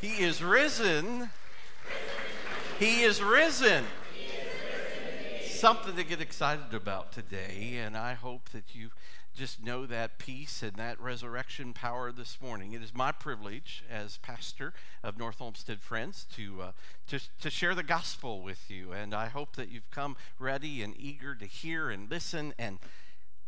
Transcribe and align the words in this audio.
He 0.00 0.22
is 0.22 0.40
risen. 0.40 1.30
He 2.78 3.02
is 3.02 3.20
risen. 3.20 3.84
Something 5.44 5.96
to 5.96 6.04
get 6.04 6.20
excited 6.20 6.72
about 6.72 7.10
today, 7.10 7.80
and 7.82 7.96
I 7.96 8.14
hope 8.14 8.50
that 8.50 8.76
you 8.76 8.90
just 9.34 9.60
know 9.60 9.86
that 9.86 10.18
peace 10.18 10.62
and 10.62 10.74
that 10.76 11.00
resurrection 11.00 11.72
power 11.72 12.12
this 12.12 12.38
morning. 12.40 12.72
It 12.72 12.82
is 12.82 12.94
my 12.94 13.10
privilege 13.10 13.82
as 13.90 14.18
pastor 14.18 14.72
of 15.02 15.18
North 15.18 15.40
Olmsted 15.40 15.80
Friends 15.80 16.26
to, 16.36 16.62
uh, 16.62 16.72
to, 17.08 17.18
to 17.40 17.50
share 17.50 17.74
the 17.74 17.82
gospel 17.82 18.40
with 18.40 18.70
you, 18.70 18.92
and 18.92 19.12
I 19.12 19.26
hope 19.26 19.56
that 19.56 19.68
you've 19.68 19.90
come 19.90 20.16
ready 20.38 20.80
and 20.80 20.94
eager 20.96 21.34
to 21.34 21.44
hear 21.44 21.90
and 21.90 22.08
listen 22.08 22.54
and 22.56 22.78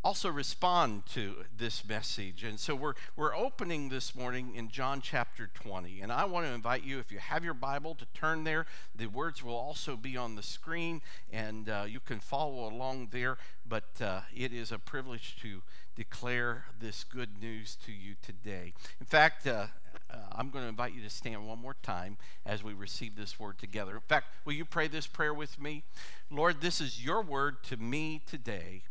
also 0.03 0.31
respond 0.31 1.05
to 1.07 1.45
this 1.57 1.87
message. 1.87 2.43
And 2.43 2.59
so 2.59 2.75
we're, 2.75 2.95
we're 3.17 3.37
opening 3.37 3.91
this 3.91 4.15
morning 4.15 4.55
in 4.55 4.71
John 4.71 5.01
chapter 5.03 5.51
20. 5.53 6.01
And 6.01 6.11
I 6.11 6.25
want 6.25 6.47
to 6.47 6.53
invite 6.53 6.85
you, 6.85 6.99
if 6.99 7.13
you 7.13 7.19
have 7.19 7.45
your 7.45 7.55
Bible, 7.55 7.95
to 7.97 8.07
turn 8.15 8.45
there. 8.45 8.67
The 8.95 9.07
words 9.07 9.43
will 9.43 9.57
also 9.57 9.97
be 9.97 10.17
on 10.17 10.37
the 10.37 10.43
screen, 10.43 11.03
and 11.33 11.69
uh, 11.69 11.85
you 11.87 12.01
can 12.01 12.21
follow 12.21 12.69
along 12.69 13.09
there. 13.11 13.37
But 13.69 14.01
uh, 14.01 14.21
it 14.35 14.53
is 14.53 14.73
a 14.73 14.79
privilege 14.79 15.37
to 15.43 15.63
declare 15.97 16.65
this 16.81 17.05
good 17.05 17.41
news 17.41 17.77
to 17.85 17.93
you 17.93 18.15
today. 18.23 18.73
In 19.01 19.07
fact, 19.07 19.47
uh, 19.47 19.67
uh, 20.11 20.17
I'm 20.33 20.51
going 20.51 20.65
to 20.65 20.69
invite 20.69 20.95
you 20.95 21.03
to 21.03 21.11
stand 21.11 21.47
one 21.47 21.59
more 21.59 21.77
time 21.83 22.17
as 22.47 22.65
we 22.65 22.73
receive 22.73 23.17
this 23.17 23.39
word 23.39 23.59
together. 23.59 23.95
In 23.95 24.01
fact, 24.01 24.29
will 24.45 24.55
you 24.55 24.65
pray 24.65 24.89
this 24.89 25.07
prayer 25.07 25.35
with 25.35 25.61
me? 25.61 25.85
Lord, 26.31 26.63
this 26.63 26.81
is 26.81 27.05
your 27.05 27.23
word 27.23 27.63
to 27.65 27.77
me 27.77 28.23
today. 28.27 28.83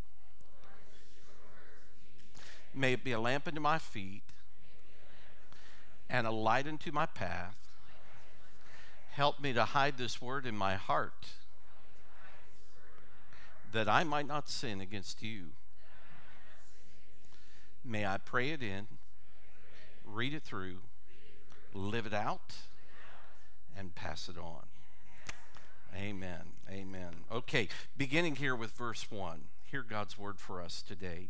May 2.73 2.93
it 2.93 3.03
be 3.03 3.11
a 3.11 3.19
lamp 3.19 3.47
unto 3.47 3.59
my 3.59 3.77
feet 3.77 4.23
and 6.09 6.25
a 6.25 6.31
light 6.31 6.67
unto 6.67 6.91
my 6.91 7.05
path. 7.05 7.55
Help 9.11 9.39
me 9.39 9.53
to 9.53 9.65
hide 9.65 9.97
this 9.97 10.21
word 10.21 10.45
in 10.45 10.55
my 10.55 10.75
heart 10.75 11.27
that 13.71 13.87
I 13.87 14.03
might 14.03 14.27
not 14.27 14.49
sin 14.49 14.81
against 14.81 15.21
you. 15.21 15.47
May 17.83 18.05
I 18.05 18.17
pray 18.17 18.49
it 18.49 18.61
in, 18.61 18.87
read 20.05 20.33
it 20.33 20.43
through, 20.43 20.79
live 21.73 22.05
it 22.05 22.13
out, 22.13 22.53
and 23.77 23.95
pass 23.95 24.27
it 24.29 24.37
on. 24.37 24.63
Amen. 25.95 26.53
Amen. 26.69 27.23
Okay, 27.31 27.67
beginning 27.97 28.35
here 28.35 28.55
with 28.55 28.71
verse 28.71 29.07
1. 29.09 29.41
Hear 29.65 29.83
God's 29.83 30.17
word 30.17 30.39
for 30.39 30.61
us 30.61 30.81
today 30.81 31.29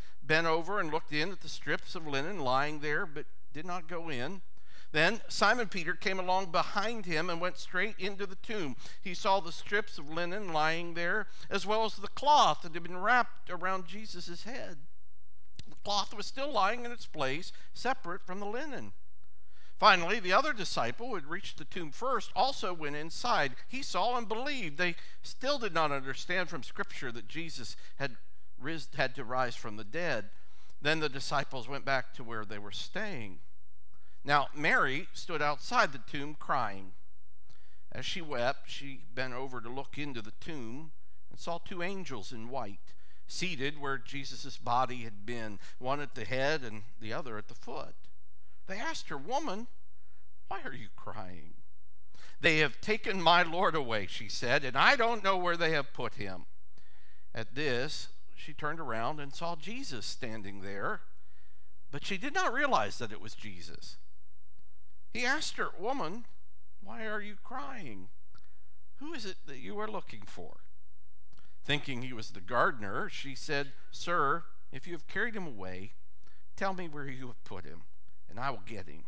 bent 0.23 0.47
over 0.47 0.79
and 0.79 0.91
looked 0.91 1.11
in 1.11 1.31
at 1.31 1.41
the 1.41 1.49
strips 1.49 1.95
of 1.95 2.07
linen 2.07 2.39
lying 2.39 2.79
there, 2.79 3.05
but 3.05 3.25
did 3.53 3.65
not 3.65 3.87
go 3.87 4.09
in. 4.09 4.41
Then 4.91 5.21
Simon 5.29 5.69
Peter 5.69 5.93
came 5.93 6.19
along 6.19 6.47
behind 6.51 7.05
him 7.05 7.29
and 7.29 7.39
went 7.39 7.57
straight 7.57 7.95
into 7.97 8.25
the 8.25 8.35
tomb. 8.35 8.75
He 9.01 9.13
saw 9.13 9.39
the 9.39 9.51
strips 9.51 9.97
of 9.97 10.09
linen 10.09 10.51
lying 10.51 10.93
there, 10.95 11.27
as 11.49 11.65
well 11.65 11.85
as 11.85 11.95
the 11.95 12.09
cloth 12.09 12.61
that 12.61 12.73
had 12.73 12.83
been 12.83 13.01
wrapped 13.01 13.49
around 13.49 13.87
Jesus' 13.87 14.43
head. 14.43 14.77
The 15.69 15.75
cloth 15.83 16.13
was 16.13 16.25
still 16.25 16.51
lying 16.51 16.83
in 16.83 16.91
its 16.91 17.05
place, 17.05 17.53
separate 17.73 18.25
from 18.25 18.39
the 18.39 18.45
linen. 18.45 18.91
Finally, 19.79 20.19
the 20.19 20.33
other 20.33 20.53
disciple 20.53 21.07
who 21.07 21.15
had 21.15 21.25
reached 21.25 21.57
the 21.57 21.65
tomb 21.65 21.89
first 21.89 22.29
also 22.35 22.71
went 22.71 22.95
inside. 22.95 23.55
He 23.67 23.81
saw 23.81 24.15
and 24.15 24.27
believed. 24.27 24.77
They 24.77 24.95
still 25.23 25.57
did 25.57 25.73
not 25.73 25.91
understand 25.91 26.49
from 26.49 26.61
Scripture 26.61 27.11
that 27.13 27.27
Jesus 27.27 27.75
had 27.95 28.17
had 28.95 29.15
to 29.15 29.23
rise 29.23 29.55
from 29.55 29.77
the 29.77 29.83
dead. 29.83 30.25
Then 30.81 30.99
the 30.99 31.09
disciples 31.09 31.67
went 31.67 31.85
back 31.85 32.13
to 32.15 32.23
where 32.23 32.45
they 32.45 32.57
were 32.57 32.71
staying. 32.71 33.39
Now, 34.23 34.47
Mary 34.55 35.07
stood 35.13 35.41
outside 35.41 35.91
the 35.91 35.99
tomb 35.99 36.35
crying. 36.39 36.91
As 37.91 38.05
she 38.05 38.21
wept, 38.21 38.69
she 38.69 39.01
bent 39.13 39.33
over 39.33 39.59
to 39.61 39.69
look 39.69 39.97
into 39.97 40.21
the 40.21 40.33
tomb 40.39 40.91
and 41.29 41.39
saw 41.39 41.57
two 41.57 41.83
angels 41.83 42.31
in 42.31 42.49
white 42.49 42.79
seated 43.31 43.79
where 43.79 43.97
Jesus' 43.97 44.57
body 44.57 44.97
had 45.03 45.25
been, 45.25 45.57
one 45.79 46.01
at 46.01 46.15
the 46.15 46.25
head 46.25 46.63
and 46.63 46.83
the 46.99 47.13
other 47.13 47.37
at 47.37 47.47
the 47.47 47.55
foot. 47.55 47.95
They 48.67 48.77
asked 48.77 49.09
her, 49.09 49.17
Woman, 49.17 49.67
why 50.47 50.61
are 50.63 50.73
you 50.73 50.87
crying? 50.95 51.53
They 52.41 52.57
have 52.57 52.81
taken 52.81 53.21
my 53.21 53.43
Lord 53.43 53.75
away, 53.75 54.07
she 54.07 54.27
said, 54.27 54.65
and 54.65 54.75
I 54.75 54.95
don't 54.95 55.23
know 55.23 55.37
where 55.37 55.57
they 55.57 55.71
have 55.71 55.93
put 55.93 56.15
him. 56.15 56.45
At 57.33 57.55
this, 57.55 58.09
she 58.41 58.53
turned 58.53 58.79
around 58.79 59.19
and 59.19 59.33
saw 59.33 59.55
Jesus 59.55 60.05
standing 60.05 60.61
there, 60.61 61.01
but 61.91 62.03
she 62.03 62.17
did 62.17 62.33
not 62.33 62.53
realize 62.53 62.97
that 62.97 63.11
it 63.11 63.21
was 63.21 63.35
Jesus. 63.35 63.97
He 65.13 65.25
asked 65.25 65.57
her, 65.57 65.69
Woman, 65.77 66.25
why 66.83 67.05
are 67.05 67.21
you 67.21 67.35
crying? 67.43 68.07
Who 68.97 69.13
is 69.13 69.25
it 69.25 69.35
that 69.45 69.59
you 69.59 69.79
are 69.79 69.87
looking 69.87 70.23
for? 70.25 70.57
Thinking 71.63 72.01
he 72.01 72.13
was 72.13 72.31
the 72.31 72.41
gardener, 72.41 73.09
she 73.09 73.35
said, 73.35 73.73
Sir, 73.91 74.43
if 74.71 74.87
you 74.87 74.93
have 74.93 75.07
carried 75.07 75.35
him 75.35 75.45
away, 75.45 75.91
tell 76.55 76.73
me 76.73 76.87
where 76.87 77.07
you 77.07 77.27
have 77.27 77.43
put 77.43 77.65
him, 77.65 77.81
and 78.29 78.39
I 78.39 78.49
will 78.49 78.63
get 78.65 78.87
him. 78.87 79.03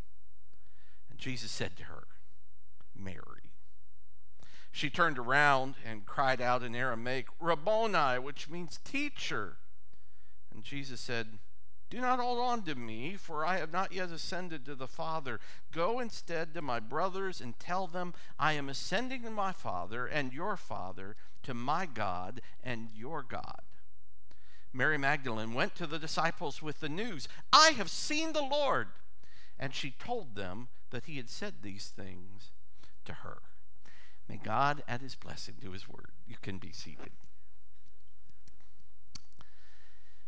And 1.10 1.18
Jesus 1.18 1.52
said 1.52 1.76
to 1.78 1.84
her, 1.86 2.04
Mary. 2.96 3.43
She 4.76 4.90
turned 4.90 5.20
around 5.20 5.76
and 5.86 6.04
cried 6.04 6.42
out 6.42 6.64
in 6.64 6.76
Aramaic, 6.76 7.28
Rabboni, 7.40 8.18
which 8.18 8.50
means 8.50 8.80
teacher. 8.84 9.58
And 10.52 10.64
Jesus 10.64 11.00
said, 11.00 11.38
Do 11.92 12.02
not 12.02 12.20
hold 12.20 12.40
on 12.40 12.64
to 12.64 12.74
me, 12.74 13.14
for 13.16 13.46
I 13.46 13.58
have 13.58 13.72
not 13.72 13.94
yet 13.94 14.10
ascended 14.10 14.66
to 14.66 14.74
the 14.74 14.88
Father. 14.88 15.40
Go 15.72 16.00
instead 16.00 16.56
to 16.56 16.62
my 16.64 16.80
brothers 16.80 17.40
and 17.40 17.58
tell 17.60 17.86
them, 17.86 18.16
I 18.40 18.54
am 18.54 18.68
ascending 18.68 19.22
to 19.22 19.30
my 19.30 19.52
Father 19.52 20.08
and 20.08 20.34
your 20.34 20.58
Father, 20.58 21.16
to 21.44 21.54
my 21.54 21.86
God 21.86 22.42
and 22.64 22.90
your 22.96 23.22
God. 23.22 23.62
Mary 24.74 24.98
Magdalene 24.98 25.54
went 25.54 25.76
to 25.76 25.86
the 25.86 26.00
disciples 26.00 26.64
with 26.64 26.80
the 26.80 26.90
news, 26.90 27.28
I 27.54 27.74
have 27.78 27.92
seen 27.92 28.34
the 28.34 28.42
Lord. 28.42 28.88
And 29.60 29.76
she 29.76 29.92
told 29.92 30.34
them 30.34 30.70
that 30.90 31.06
he 31.06 31.18
had 31.18 31.30
said 31.30 31.62
these 31.62 31.94
things 31.96 32.50
to 33.06 33.14
her. 33.14 33.38
May 34.28 34.40
God 34.44 34.84
add 34.88 35.02
his 35.02 35.16
blessing 35.16 35.56
to 35.62 35.72
his 35.72 35.88
word. 35.88 36.12
You 36.28 36.36
can 36.42 36.58
be 36.58 36.72
seated. 36.72 37.12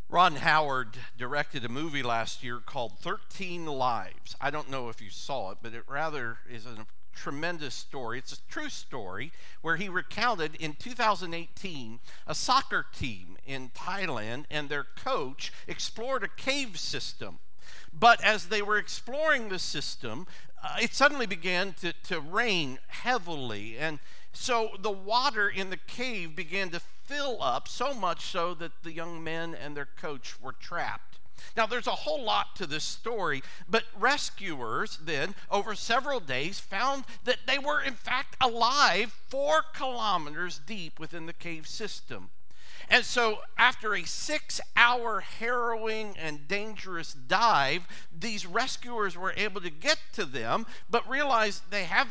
Ron 0.07 0.35
Howard 0.35 0.97
directed 1.17 1.65
a 1.65 1.69
movie 1.69 2.03
last 2.03 2.43
year 2.43 2.59
called 2.63 2.99
13 2.99 3.65
Lives. 3.65 4.35
I 4.39 4.51
don't 4.51 4.69
know 4.69 4.89
if 4.89 5.01
you 5.01 5.09
saw 5.09 5.51
it, 5.51 5.57
but 5.61 5.73
it 5.73 5.83
rather 5.87 6.37
is 6.49 6.65
a 6.65 6.85
tremendous 7.15 7.73
story. 7.73 8.19
It's 8.19 8.33
a 8.33 8.41
true 8.47 8.69
story 8.69 9.31
where 9.61 9.77
he 9.77 9.89
recounted 9.89 10.55
in 10.55 10.73
2018 10.73 11.99
a 12.27 12.35
soccer 12.35 12.85
team 12.93 13.37
in 13.45 13.69
Thailand 13.69 14.45
and 14.51 14.69
their 14.69 14.85
coach 14.95 15.51
explored 15.67 16.23
a 16.23 16.27
cave 16.27 16.77
system. 16.77 17.39
But 17.91 18.23
as 18.23 18.47
they 18.47 18.61
were 18.61 18.77
exploring 18.77 19.49
the 19.49 19.59
system, 19.59 20.27
Uh, 20.65 20.77
it 20.81 20.95
suddenly 20.95 21.27
began 21.27 21.73
to, 21.73 21.93
to 22.01 22.19
rain 22.19 22.79
heavily. 22.87 23.77
And 23.77 23.99
so 24.33 24.71
the 24.79 24.89
water 24.91 25.47
in 25.47 25.69
the 25.69 25.77
cave 25.77 26.35
began 26.35 26.71
to 26.71 26.79
fill 26.79 27.37
up, 27.39 27.67
so 27.67 27.93
much 27.93 28.25
so 28.25 28.55
that 28.55 28.71
the 28.81 28.91
young 28.91 29.23
men 29.23 29.53
and 29.53 29.77
their 29.77 29.85
coach 29.85 30.41
were 30.41 30.53
trapped. 30.53 31.19
Now, 31.55 31.67
there's 31.67 31.85
a 31.85 31.91
whole 31.91 32.23
lot 32.23 32.55
to 32.55 32.65
this 32.65 32.83
story, 32.83 33.43
but 33.69 33.83
rescuers 33.95 34.97
then, 34.97 35.35
over 35.51 35.75
several 35.75 36.19
days, 36.19 36.59
found 36.59 37.03
that 37.25 37.45
they 37.45 37.59
were 37.59 37.81
in 37.81 37.93
fact 37.93 38.35
alive 38.41 39.11
four 39.29 39.61
kilometers 39.73 40.59
deep 40.65 40.99
within 40.99 41.27
the 41.27 41.33
cave 41.33 41.67
system. 41.67 42.31
And 42.89 43.03
so, 43.03 43.39
after 43.57 43.95
a 43.95 44.03
six 44.03 44.61
hour 44.75 45.21
harrowing 45.21 46.15
and 46.17 46.47
dangerous 46.47 47.13
dive, 47.13 47.87
these 48.17 48.45
rescuers 48.45 49.17
were 49.17 49.33
able 49.35 49.61
to 49.61 49.69
get 49.69 49.99
to 50.13 50.25
them, 50.25 50.65
but 50.89 51.07
realized 51.09 51.63
they 51.71 51.85
have 51.85 52.07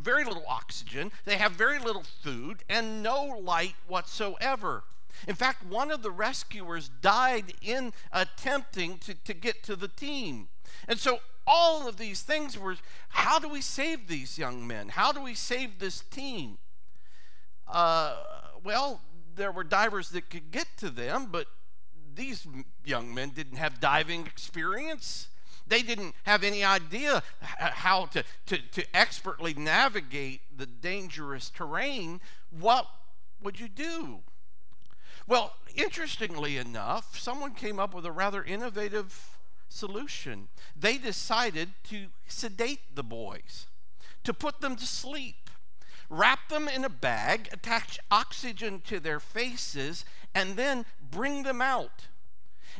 very 0.00 0.24
little 0.24 0.44
oxygen, 0.48 1.10
they 1.24 1.36
have 1.36 1.52
very 1.52 1.78
little 1.78 2.04
food, 2.22 2.62
and 2.68 3.02
no 3.02 3.24
light 3.24 3.74
whatsoever. 3.86 4.84
In 5.26 5.34
fact, 5.34 5.64
one 5.66 5.90
of 5.90 6.02
the 6.02 6.10
rescuers 6.10 6.90
died 7.00 7.54
in 7.60 7.92
attempting 8.12 8.98
to, 8.98 9.14
to 9.14 9.34
get 9.34 9.62
to 9.64 9.74
the 9.74 9.88
team. 9.88 10.48
And 10.86 10.98
so 10.98 11.18
all 11.46 11.88
of 11.88 11.96
these 11.96 12.22
things 12.22 12.58
were 12.58 12.76
how 13.08 13.38
do 13.38 13.48
we 13.48 13.60
save 13.60 14.06
these 14.06 14.38
young 14.38 14.66
men? 14.66 14.90
How 14.90 15.12
do 15.12 15.20
we 15.20 15.34
save 15.34 15.78
this 15.78 16.00
team? 16.00 16.58
Uh, 17.66 18.16
well, 18.62 19.00
there 19.38 19.52
were 19.52 19.64
divers 19.64 20.10
that 20.10 20.28
could 20.28 20.50
get 20.50 20.66
to 20.78 20.90
them, 20.90 21.28
but 21.30 21.46
these 22.14 22.46
young 22.84 23.14
men 23.14 23.30
didn't 23.30 23.56
have 23.56 23.80
diving 23.80 24.26
experience. 24.26 25.28
They 25.66 25.82
didn't 25.82 26.14
have 26.24 26.44
any 26.44 26.64
idea 26.64 27.22
how 27.40 28.06
to, 28.06 28.24
to, 28.46 28.58
to 28.72 28.96
expertly 28.96 29.54
navigate 29.54 30.40
the 30.56 30.66
dangerous 30.66 31.50
terrain. 31.50 32.20
What 32.50 32.86
would 33.42 33.60
you 33.60 33.68
do? 33.68 34.20
Well, 35.26 35.54
interestingly 35.74 36.56
enough, 36.56 37.18
someone 37.18 37.54
came 37.54 37.78
up 37.78 37.94
with 37.94 38.06
a 38.06 38.12
rather 38.12 38.42
innovative 38.42 39.38
solution. 39.68 40.48
They 40.74 40.96
decided 40.96 41.68
to 41.90 42.06
sedate 42.26 42.94
the 42.94 43.02
boys, 43.02 43.66
to 44.24 44.32
put 44.32 44.60
them 44.60 44.74
to 44.76 44.86
sleep, 44.86 45.47
wrap 46.08 46.48
them 46.48 46.68
in 46.68 46.84
a 46.84 46.88
bag, 46.88 47.48
attach 47.52 47.98
oxygen 48.10 48.80
to 48.86 49.00
their 49.00 49.20
faces, 49.20 50.04
and 50.34 50.56
then 50.56 50.84
bring 51.10 51.42
them 51.42 51.60
out. 51.60 52.06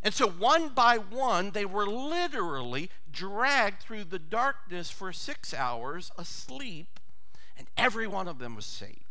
And 0.02 0.14
so, 0.14 0.28
one 0.28 0.68
by 0.70 0.96
one, 0.98 1.50
they 1.50 1.64
were 1.64 1.86
literally 1.86 2.90
dragged 3.10 3.82
through 3.82 4.04
the 4.04 4.18
darkness 4.18 4.90
for 4.90 5.12
six 5.12 5.52
hours 5.52 6.10
asleep, 6.16 7.00
and 7.56 7.66
every 7.76 8.06
one 8.06 8.28
of 8.28 8.38
them 8.38 8.54
was 8.54 8.66
saved. 8.66 9.02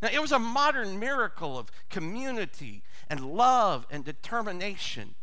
Now, 0.00 0.08
it 0.12 0.22
was 0.22 0.32
a 0.32 0.38
modern 0.38 0.98
miracle 0.98 1.58
of 1.58 1.70
community 1.90 2.82
and 3.10 3.20
love 3.20 3.86
and 3.90 4.04
determination. 4.04 5.16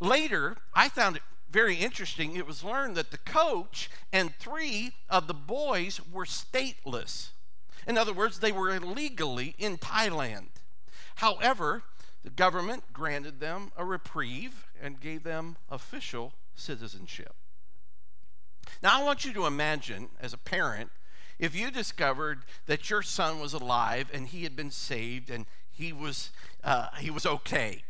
Later, 0.00 0.56
I 0.74 0.88
found 0.88 1.16
it 1.16 1.22
very 1.52 1.76
interesting. 1.76 2.34
It 2.34 2.46
was 2.46 2.64
learned 2.64 2.96
that 2.96 3.10
the 3.10 3.18
coach 3.18 3.90
and 4.12 4.34
three 4.38 4.92
of 5.10 5.26
the 5.26 5.34
boys 5.34 6.00
were 6.10 6.24
stateless. 6.24 7.28
In 7.86 7.98
other 7.98 8.12
words, 8.12 8.38
they 8.38 8.52
were 8.52 8.74
illegally 8.74 9.54
in 9.58 9.76
Thailand. 9.76 10.46
However, 11.16 11.82
the 12.24 12.30
government 12.30 12.84
granted 12.92 13.38
them 13.40 13.70
a 13.76 13.84
reprieve 13.84 14.66
and 14.80 15.00
gave 15.00 15.24
them 15.24 15.56
official 15.70 16.32
citizenship. 16.54 17.34
Now, 18.82 19.00
I 19.00 19.04
want 19.04 19.24
you 19.24 19.32
to 19.34 19.46
imagine, 19.46 20.08
as 20.20 20.32
a 20.32 20.38
parent, 20.38 20.90
if 21.38 21.54
you 21.54 21.70
discovered 21.70 22.44
that 22.66 22.88
your 22.88 23.02
son 23.02 23.40
was 23.40 23.52
alive 23.52 24.10
and 24.14 24.28
he 24.28 24.44
had 24.44 24.56
been 24.56 24.70
saved 24.70 25.28
and 25.28 25.46
he 25.70 25.92
was, 25.92 26.30
uh, 26.64 26.88
he 26.98 27.10
was 27.10 27.26
okay, 27.26 27.82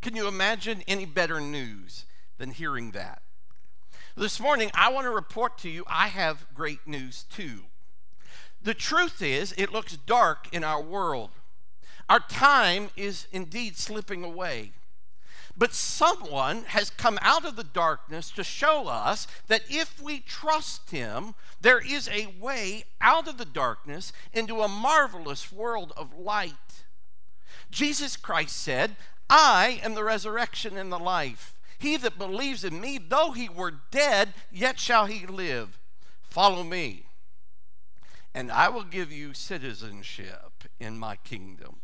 can 0.00 0.16
you 0.16 0.26
imagine 0.26 0.82
any 0.88 1.04
better 1.04 1.40
news 1.40 2.06
than 2.38 2.50
hearing 2.50 2.92
that? 2.92 3.22
This 4.16 4.38
morning, 4.38 4.70
I 4.74 4.92
want 4.92 5.06
to 5.06 5.10
report 5.10 5.58
to 5.58 5.68
you 5.68 5.84
I 5.88 6.08
have 6.08 6.46
great 6.54 6.86
news 6.86 7.24
too. 7.24 7.62
The 8.62 8.74
truth 8.74 9.20
is, 9.20 9.52
it 9.58 9.72
looks 9.72 9.96
dark 9.96 10.48
in 10.52 10.64
our 10.64 10.80
world. 10.80 11.30
Our 12.08 12.20
time 12.20 12.90
is 12.96 13.26
indeed 13.32 13.76
slipping 13.76 14.24
away. 14.24 14.72
But 15.56 15.72
someone 15.72 16.64
has 16.64 16.90
come 16.90 17.18
out 17.22 17.44
of 17.44 17.56
the 17.56 17.64
darkness 17.64 18.30
to 18.32 18.42
show 18.42 18.88
us 18.88 19.26
that 19.46 19.62
if 19.68 20.02
we 20.02 20.20
trust 20.20 20.90
him, 20.90 21.34
there 21.60 21.78
is 21.78 22.08
a 22.08 22.34
way 22.40 22.84
out 23.00 23.28
of 23.28 23.38
the 23.38 23.44
darkness 23.44 24.12
into 24.32 24.62
a 24.62 24.68
marvelous 24.68 25.52
world 25.52 25.92
of 25.96 26.18
light. 26.18 26.52
Jesus 27.70 28.16
Christ 28.16 28.56
said, 28.56 28.96
I 29.30 29.80
am 29.82 29.94
the 29.94 30.04
resurrection 30.04 30.76
and 30.76 30.90
the 30.90 30.98
life. 30.98 31.53
He 31.78 31.96
that 31.98 32.18
believes 32.18 32.64
in 32.64 32.80
me, 32.80 32.98
though 32.98 33.32
he 33.32 33.48
were 33.48 33.74
dead, 33.90 34.34
yet 34.50 34.78
shall 34.78 35.06
he 35.06 35.26
live. 35.26 35.78
Follow 36.22 36.62
me, 36.62 37.06
and 38.34 38.50
I 38.50 38.68
will 38.68 38.84
give 38.84 39.12
you 39.12 39.34
citizenship 39.34 40.64
in 40.80 40.98
my 40.98 41.16
kingdom. 41.16 41.76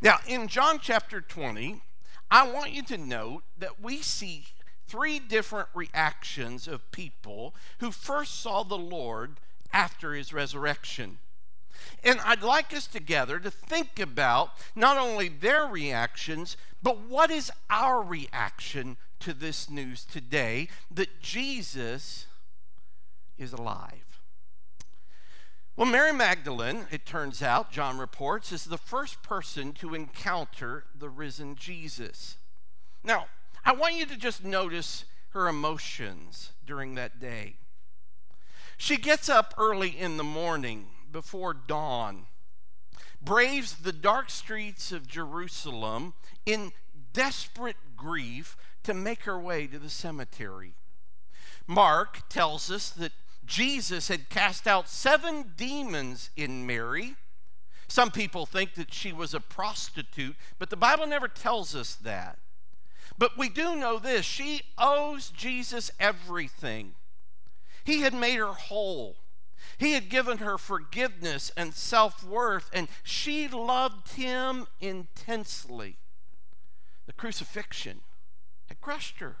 Now, 0.00 0.18
in 0.26 0.48
John 0.48 0.78
chapter 0.80 1.20
20, 1.20 1.82
I 2.30 2.50
want 2.50 2.72
you 2.72 2.82
to 2.84 2.96
note 2.96 3.42
that 3.58 3.82
we 3.82 3.98
see 3.98 4.44
three 4.86 5.18
different 5.18 5.68
reactions 5.74 6.66
of 6.66 6.90
people 6.90 7.54
who 7.78 7.90
first 7.90 8.40
saw 8.40 8.62
the 8.62 8.78
Lord 8.78 9.38
after 9.72 10.14
his 10.14 10.32
resurrection. 10.32 11.18
And 12.04 12.20
I'd 12.20 12.42
like 12.42 12.74
us 12.74 12.86
together 12.86 13.38
to 13.38 13.50
think 13.50 13.98
about 13.98 14.50
not 14.74 14.96
only 14.96 15.28
their 15.28 15.66
reactions, 15.66 16.56
but 16.82 16.98
what 16.98 17.30
is 17.30 17.50
our 17.68 18.02
reaction 18.02 18.96
to 19.20 19.34
this 19.34 19.70
news 19.70 20.04
today 20.04 20.68
that 20.90 21.20
Jesus 21.20 22.26
is 23.38 23.52
alive. 23.52 24.20
Well, 25.76 25.88
Mary 25.88 26.12
Magdalene, 26.12 26.86
it 26.90 27.06
turns 27.06 27.42
out, 27.42 27.72
John 27.72 27.98
reports, 27.98 28.52
is 28.52 28.64
the 28.64 28.76
first 28.76 29.22
person 29.22 29.72
to 29.74 29.94
encounter 29.94 30.84
the 30.98 31.08
risen 31.08 31.56
Jesus. 31.56 32.36
Now, 33.02 33.26
I 33.64 33.72
want 33.72 33.94
you 33.94 34.04
to 34.06 34.16
just 34.16 34.44
notice 34.44 35.04
her 35.30 35.48
emotions 35.48 36.52
during 36.66 36.96
that 36.96 37.20
day. 37.20 37.54
She 38.76 38.96
gets 38.96 39.28
up 39.28 39.54
early 39.56 39.88
in 39.88 40.16
the 40.16 40.24
morning 40.24 40.88
before 41.12 41.54
dawn, 41.54 42.26
braves 43.22 43.76
the 43.76 43.92
dark 43.92 44.30
streets 44.30 44.92
of 44.92 45.06
Jerusalem 45.06 46.14
in 46.46 46.72
desperate 47.12 47.76
grief 47.96 48.56
to 48.84 48.94
make 48.94 49.24
her 49.24 49.38
way 49.38 49.66
to 49.66 49.78
the 49.78 49.90
cemetery. 49.90 50.74
Mark 51.66 52.28
tells 52.28 52.70
us 52.70 52.90
that 52.90 53.12
Jesus 53.46 54.08
had 54.08 54.28
cast 54.30 54.66
out 54.66 54.88
seven 54.88 55.52
demons 55.56 56.30
in 56.36 56.66
Mary. 56.66 57.16
Some 57.88 58.10
people 58.10 58.46
think 58.46 58.74
that 58.74 58.94
she 58.94 59.12
was 59.12 59.34
a 59.34 59.40
prostitute, 59.40 60.36
but 60.58 60.70
the 60.70 60.76
Bible 60.76 61.06
never 61.06 61.28
tells 61.28 61.74
us 61.74 61.94
that. 61.96 62.38
But 63.18 63.36
we 63.36 63.48
do 63.48 63.76
know 63.76 63.98
this 63.98 64.24
she 64.24 64.62
owes 64.78 65.30
Jesus 65.30 65.90
everything. 65.98 66.94
He 67.84 68.00
had 68.00 68.14
made 68.14 68.38
her 68.38 68.52
whole. 68.52 69.16
He 69.78 69.92
had 69.92 70.08
given 70.08 70.38
her 70.38 70.58
forgiveness 70.58 71.50
and 71.56 71.74
self 71.74 72.22
worth, 72.22 72.70
and 72.72 72.88
she 73.02 73.48
loved 73.48 74.12
him 74.12 74.66
intensely. 74.80 75.96
The 77.06 77.12
crucifixion 77.12 78.00
had 78.68 78.80
crushed 78.80 79.18
her. 79.20 79.36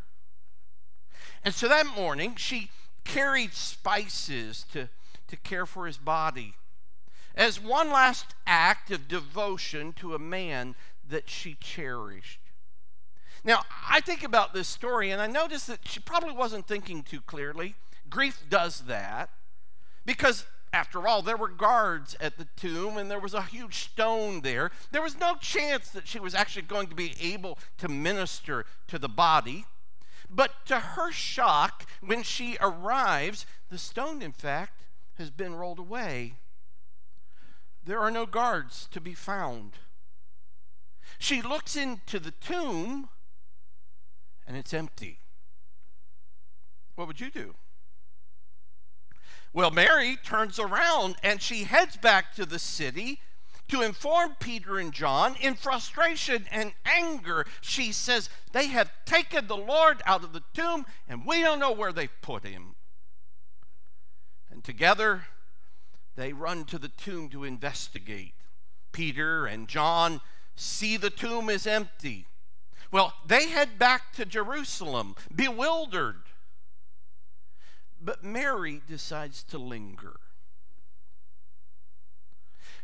And 1.44 1.54
so 1.54 1.68
that 1.68 1.86
morning, 1.86 2.34
she 2.36 2.70
carried 3.04 3.54
spices 3.54 4.64
to, 4.72 4.88
to 5.28 5.36
care 5.36 5.66
for 5.66 5.86
his 5.86 5.98
body 5.98 6.54
as 7.34 7.60
one 7.60 7.90
last 7.90 8.34
act 8.46 8.90
of 8.90 9.08
devotion 9.08 9.92
to 9.94 10.14
a 10.14 10.18
man 10.18 10.74
that 11.08 11.28
she 11.28 11.54
cherished. 11.54 12.40
Now, 13.44 13.62
I 13.88 14.00
think 14.00 14.22
about 14.22 14.52
this 14.52 14.68
story 14.68 15.10
and 15.10 15.20
I 15.20 15.26
notice 15.26 15.66
that 15.66 15.80
she 15.84 16.00
probably 16.00 16.34
wasn't 16.34 16.66
thinking 16.66 17.02
too 17.02 17.20
clearly. 17.20 17.74
Grief 18.08 18.42
does 18.48 18.80
that 18.82 19.30
because, 20.10 20.44
after 20.72 21.06
all, 21.06 21.22
there 21.22 21.36
were 21.36 21.46
guards 21.46 22.16
at 22.18 22.36
the 22.36 22.48
tomb 22.56 22.96
and 22.96 23.08
there 23.08 23.20
was 23.20 23.32
a 23.32 23.42
huge 23.42 23.76
stone 23.76 24.40
there. 24.40 24.72
There 24.90 25.02
was 25.02 25.20
no 25.20 25.36
chance 25.36 25.90
that 25.90 26.08
she 26.08 26.18
was 26.18 26.34
actually 26.34 26.62
going 26.62 26.88
to 26.88 26.96
be 26.96 27.14
able 27.20 27.60
to 27.78 27.86
minister 27.88 28.66
to 28.88 28.98
the 28.98 29.08
body. 29.08 29.66
But 30.28 30.66
to 30.66 30.80
her 30.80 31.12
shock, 31.12 31.86
when 32.04 32.24
she 32.24 32.58
arrives, 32.60 33.46
the 33.70 33.78
stone, 33.78 34.20
in 34.20 34.32
fact, 34.32 34.82
has 35.16 35.30
been 35.30 35.54
rolled 35.54 35.78
away. 35.78 36.34
There 37.84 38.00
are 38.00 38.10
no 38.10 38.26
guards 38.26 38.88
to 38.90 39.00
be 39.00 39.14
found. 39.14 39.74
She 41.20 41.40
looks 41.40 41.76
into 41.76 42.18
the 42.18 42.32
tomb 42.32 43.10
and 44.44 44.56
it's 44.56 44.74
empty. 44.74 45.20
What 46.96 47.06
would 47.06 47.20
you 47.20 47.30
do? 47.30 47.54
Well, 49.52 49.70
Mary 49.70 50.16
turns 50.16 50.58
around 50.58 51.16
and 51.22 51.42
she 51.42 51.64
heads 51.64 51.96
back 51.96 52.34
to 52.34 52.46
the 52.46 52.58
city 52.58 53.20
to 53.68 53.82
inform 53.82 54.36
Peter 54.38 54.78
and 54.78 54.92
John 54.92 55.36
in 55.40 55.54
frustration 55.54 56.46
and 56.50 56.72
anger. 56.84 57.46
She 57.60 57.92
says, 57.92 58.30
They 58.52 58.68
have 58.68 58.92
taken 59.04 59.46
the 59.46 59.56
Lord 59.56 60.02
out 60.06 60.24
of 60.24 60.32
the 60.32 60.42
tomb 60.54 60.86
and 61.08 61.26
we 61.26 61.40
don't 61.40 61.58
know 61.58 61.72
where 61.72 61.92
they've 61.92 62.10
put 62.22 62.44
him. 62.44 62.74
And 64.50 64.62
together 64.62 65.26
they 66.16 66.32
run 66.32 66.64
to 66.66 66.78
the 66.78 66.88
tomb 66.88 67.28
to 67.30 67.44
investigate. 67.44 68.34
Peter 68.92 69.46
and 69.46 69.68
John 69.68 70.20
see 70.54 70.96
the 70.96 71.10
tomb 71.10 71.48
is 71.48 71.66
empty. 71.66 72.26
Well, 72.92 73.14
they 73.24 73.48
head 73.48 73.78
back 73.78 74.12
to 74.14 74.24
Jerusalem, 74.24 75.14
bewildered. 75.34 76.22
But 78.00 78.24
Mary 78.24 78.80
decides 78.88 79.42
to 79.44 79.58
linger. 79.58 80.16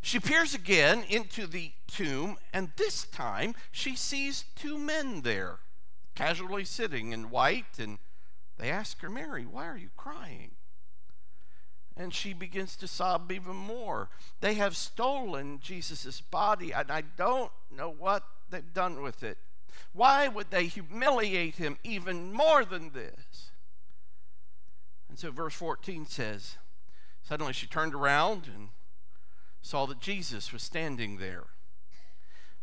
She 0.02 0.20
peers 0.20 0.54
again 0.54 1.04
into 1.08 1.46
the 1.46 1.72
tomb, 1.88 2.36
and 2.52 2.70
this 2.76 3.04
time 3.04 3.54
she 3.72 3.96
sees 3.96 4.44
two 4.54 4.78
men 4.78 5.22
there, 5.22 5.58
casually 6.14 6.64
sitting 6.64 7.12
in 7.12 7.30
white 7.30 7.78
and 7.78 7.98
They 8.58 8.70
ask 8.70 9.00
her, 9.02 9.10
Mary, 9.10 9.44
why 9.44 9.66
are 9.66 9.76
you 9.76 9.90
crying? 9.96 10.52
And 11.96 12.12
she 12.12 12.32
begins 12.32 12.76
to 12.76 12.88
sob 12.88 13.32
even 13.32 13.56
more. 13.56 14.08
They 14.40 14.54
have 14.54 14.76
stolen 14.76 15.60
Jesus' 15.62 16.20
body, 16.20 16.72
and 16.72 16.90
I 16.90 17.02
don't 17.02 17.52
know 17.70 17.90
what 17.90 18.24
they've 18.50 18.74
done 18.74 19.02
with 19.02 19.22
it. 19.22 19.38
Why 19.92 20.28
would 20.28 20.50
they 20.50 20.66
humiliate 20.66 21.56
him 21.56 21.78
even 21.84 22.32
more 22.32 22.64
than 22.64 22.92
this? 22.92 23.50
And 25.16 25.20
so, 25.22 25.30
verse 25.30 25.54
14 25.54 26.04
says, 26.04 26.58
Suddenly 27.22 27.54
she 27.54 27.66
turned 27.66 27.94
around 27.94 28.50
and 28.54 28.68
saw 29.62 29.86
that 29.86 29.98
Jesus 29.98 30.52
was 30.52 30.62
standing 30.62 31.16
there. 31.16 31.44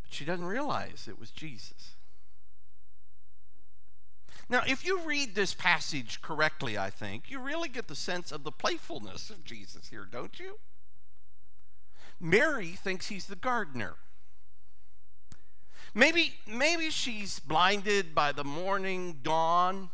But 0.04 0.14
she 0.14 0.24
doesn't 0.24 0.46
realize 0.46 1.08
it 1.10 1.20
was 1.20 1.32
Jesus. 1.32 1.96
Now, 4.48 4.62
if 4.68 4.86
you 4.86 5.00
read 5.00 5.34
this 5.34 5.56
passage 5.56 6.22
correctly, 6.22 6.78
I 6.78 6.92
think, 6.92 7.32
you 7.32 7.40
really 7.40 7.70
get 7.70 7.88
the 7.88 7.96
sense 7.96 8.32
of 8.32 8.44
the 8.44 8.52
playfulness 8.52 9.32
of 9.32 9.44
Jesus 9.44 9.88
here, 9.90 10.08
don't 10.08 10.40
you? 10.40 10.60
Mary 12.20 12.68
thinks 12.68 13.08
he's 13.08 13.26
the 13.26 13.36
gardener. 13.36 13.96
Maybe, 15.96 16.36
maybe 16.46 16.92
she's 16.92 17.40
blinded 17.40 18.14
by 18.14 18.32
the 18.32 18.44
morning 18.44 19.22
dawn. 19.24 19.90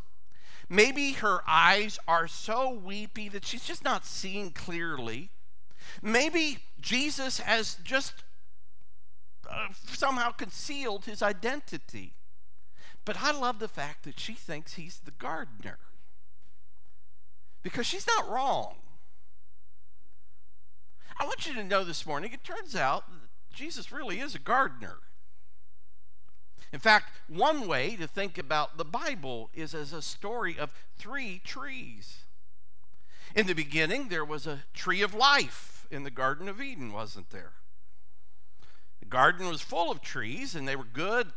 Maybe 0.69 1.13
her 1.13 1.41
eyes 1.47 1.97
are 2.07 2.27
so 2.27 2.69
weepy 2.71 3.27
that 3.29 3.43
she's 3.43 3.65
just 3.65 3.83
not 3.83 4.05
seeing 4.05 4.51
clearly. 4.51 5.31
Maybe 6.03 6.59
Jesus 6.79 7.39
has 7.39 7.77
just 7.83 8.23
uh, 9.49 9.69
somehow 9.87 10.31
concealed 10.31 11.05
his 11.05 11.23
identity. 11.23 12.13
But 13.03 13.17
I 13.19 13.31
love 13.31 13.57
the 13.57 13.67
fact 13.67 14.03
that 14.03 14.19
she 14.19 14.33
thinks 14.33 14.75
he's 14.75 14.99
the 14.99 15.11
gardener. 15.11 15.79
Because 17.63 17.87
she's 17.87 18.05
not 18.05 18.29
wrong. 18.29 18.75
I 21.19 21.25
want 21.25 21.47
you 21.47 21.53
to 21.55 21.63
know 21.63 21.83
this 21.83 22.05
morning, 22.05 22.31
it 22.31 22.43
turns 22.43 22.75
out 22.75 23.05
Jesus 23.51 23.91
really 23.91 24.19
is 24.19 24.35
a 24.35 24.39
gardener. 24.39 24.97
In 26.71 26.79
fact, 26.79 27.11
one 27.27 27.67
way 27.67 27.95
to 27.95 28.07
think 28.07 28.37
about 28.37 28.77
the 28.77 28.85
Bible 28.85 29.49
is 29.53 29.73
as 29.73 29.91
a 29.91 30.01
story 30.01 30.57
of 30.57 30.71
three 30.97 31.41
trees. 31.43 32.19
In 33.35 33.47
the 33.47 33.53
beginning, 33.53 34.09
there 34.09 34.25
was 34.25 34.45
a 34.45 34.63
tree 34.73 35.01
of 35.01 35.13
life 35.13 35.87
in 35.89 36.03
the 36.03 36.11
Garden 36.11 36.47
of 36.47 36.61
Eden, 36.61 36.93
wasn't 36.93 37.31
there? 37.31 37.53
The 38.99 39.05
garden 39.05 39.47
was 39.47 39.61
full 39.61 39.91
of 39.91 40.01
trees, 40.01 40.55
and 40.55 40.67
they 40.67 40.75
were 40.75 40.83
good 40.83 41.31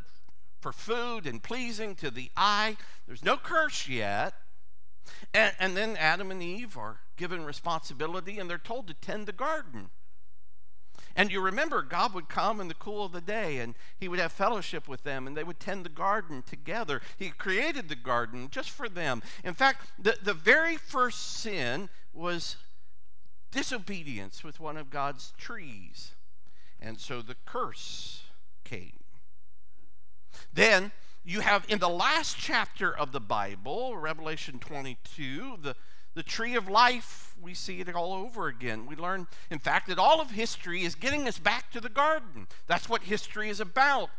for 0.61 0.73
food 0.73 1.27
and 1.27 1.43
pleasing 1.43 1.95
to 1.97 2.11
the 2.11 2.31
eye. 2.37 2.77
There's 3.07 3.25
no 3.25 3.37
curse 3.37 3.89
yet. 3.89 4.35
And, 5.35 5.55
and 5.59 5.77
then 5.77 5.97
Adam 5.97 6.31
and 6.31 6.43
Eve 6.43 6.77
are 6.77 6.99
given 7.17 7.45
responsibility, 7.45 8.39
and 8.39 8.49
they're 8.49 8.59
told 8.59 8.87
to 8.89 8.95
tend 8.95 9.27
the 9.27 9.33
garden. 9.33 9.91
And 11.15 11.31
you 11.31 11.41
remember, 11.41 11.83
God 11.83 12.15
would 12.15 12.29
come 12.29 12.61
in 12.61 12.69
the 12.69 12.75
cool 12.75 13.05
of 13.05 13.13
the 13.13 13.21
day 13.21 13.59
and 13.59 13.75
he 13.99 14.09
would 14.09 14.19
have 14.19 14.33
fellowship 14.33 14.89
with 14.89 15.05
them 15.05 15.27
and 15.27 15.37
they 15.37 15.45
would 15.45 15.61
tend 15.61 15.85
the 15.85 15.91
garden 15.91 16.43
together. 16.43 17.01
He 17.19 17.31
created 17.31 17.89
the 17.89 17.97
garden 17.97 18.49
just 18.51 18.71
for 18.71 18.89
them. 18.89 19.23
In 19.45 19.55
fact, 19.55 19.87
the, 19.99 20.17
the 20.23 20.35
very 20.35 20.77
first 20.77 21.37
sin 21.37 21.89
was 22.15 22.57
disobedience 23.51 24.43
with 24.43 24.61
one 24.61 24.77
of 24.77 24.91
God's 24.91 25.33
trees. 25.37 26.13
And 26.81 26.99
so 26.99 27.23
the 27.23 27.37
curse 27.45 28.23
came. 28.65 28.99
Then 30.53 30.93
you 31.25 31.41
have 31.41 31.65
in 31.69 31.79
the 31.79 31.89
last 31.89 32.37
chapter 32.37 32.97
of 32.97 33.13
the 33.13 33.21
Bible, 33.21 33.97
Revelation 33.97 34.59
22, 34.59 35.59
the 35.63 35.77
the 36.15 36.23
tree 36.23 36.55
of 36.55 36.69
life, 36.69 37.35
we 37.41 37.55
see 37.55 37.81
it 37.81 37.95
all 37.95 38.13
over 38.13 38.49
again. 38.49 38.87
We 38.87 38.97
learn, 38.97 39.27
in 39.51 39.59
fact, 39.59 39.89
that 39.89 39.99
all 39.99 40.21
of 40.21 40.31
history 40.31 40.85
is 40.85 40.95
getting 40.95 41.27
us 41.27 41.39
back 41.39 41.71
to 41.73 41.81
the 41.81 41.89
garden. 41.89 42.47
That's 42.67 42.89
what 42.89 43.03
history 43.03 43.49
is 43.49 43.61
about. 43.61 44.11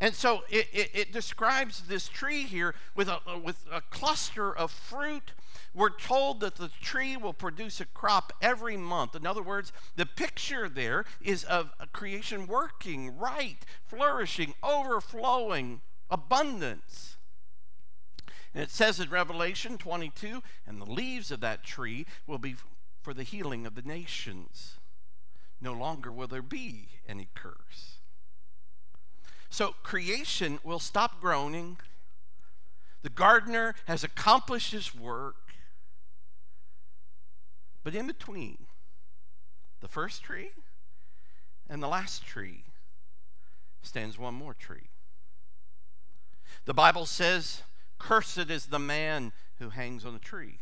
And 0.00 0.14
so 0.14 0.42
it, 0.50 0.68
it, 0.72 0.90
it 0.92 1.12
describes 1.12 1.82
this 1.82 2.08
tree 2.08 2.42
here 2.42 2.74
with 2.94 3.08
a, 3.08 3.20
with 3.42 3.64
a 3.70 3.80
cluster 3.80 4.54
of 4.54 4.70
fruit. 4.70 5.32
We're 5.72 5.90
told 5.90 6.40
that 6.40 6.56
the 6.56 6.70
tree 6.80 7.16
will 7.16 7.32
produce 7.32 7.80
a 7.80 7.84
crop 7.86 8.32
every 8.40 8.76
month. 8.76 9.14
In 9.14 9.26
other 9.26 9.42
words, 9.42 9.72
the 9.96 10.06
picture 10.06 10.68
there 10.68 11.04
is 11.20 11.44
of 11.44 11.72
a 11.78 11.86
creation 11.86 12.46
working, 12.46 13.16
right, 13.16 13.58
flourishing, 13.86 14.54
overflowing, 14.62 15.80
abundance. 16.10 17.16
And 18.54 18.62
it 18.62 18.70
says 18.70 19.00
in 19.00 19.10
Revelation 19.10 19.78
22 19.78 20.42
and 20.66 20.80
the 20.80 20.90
leaves 20.90 21.30
of 21.30 21.40
that 21.40 21.64
tree 21.64 22.06
will 22.26 22.38
be 22.38 22.54
for 23.02 23.12
the 23.12 23.24
healing 23.24 23.66
of 23.66 23.74
the 23.74 23.82
nations. 23.82 24.78
No 25.60 25.72
longer 25.72 26.12
will 26.12 26.28
there 26.28 26.42
be 26.42 26.88
any 27.08 27.28
curse. 27.34 27.96
So 29.50 29.74
creation 29.82 30.58
will 30.62 30.78
stop 30.78 31.20
groaning. 31.20 31.78
The 33.02 33.10
gardener 33.10 33.74
has 33.86 34.04
accomplished 34.04 34.72
his 34.72 34.94
work. 34.94 35.36
But 37.82 37.94
in 37.94 38.06
between 38.06 38.66
the 39.80 39.88
first 39.88 40.22
tree 40.22 40.50
and 41.68 41.82
the 41.82 41.88
last 41.88 42.24
tree 42.24 42.64
stands 43.82 44.18
one 44.18 44.34
more 44.34 44.54
tree. 44.54 44.88
The 46.64 46.74
Bible 46.74 47.04
says 47.04 47.62
Cursed 48.04 48.50
is 48.50 48.66
the 48.66 48.78
man 48.78 49.32
who 49.58 49.70
hangs 49.70 50.04
on 50.04 50.14
a 50.14 50.18
tree. 50.18 50.58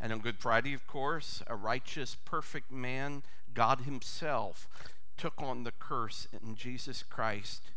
And 0.00 0.10
on 0.10 0.20
Good 0.20 0.38
Friday, 0.38 0.72
of 0.72 0.86
course, 0.86 1.42
a 1.48 1.54
righteous, 1.54 2.16
perfect 2.24 2.72
man, 2.72 3.22
God 3.52 3.82
Himself, 3.82 4.70
took 5.18 5.34
on 5.36 5.64
the 5.64 5.72
curse 5.72 6.28
in 6.32 6.54
Jesus 6.54 7.02
Christ. 7.02 7.72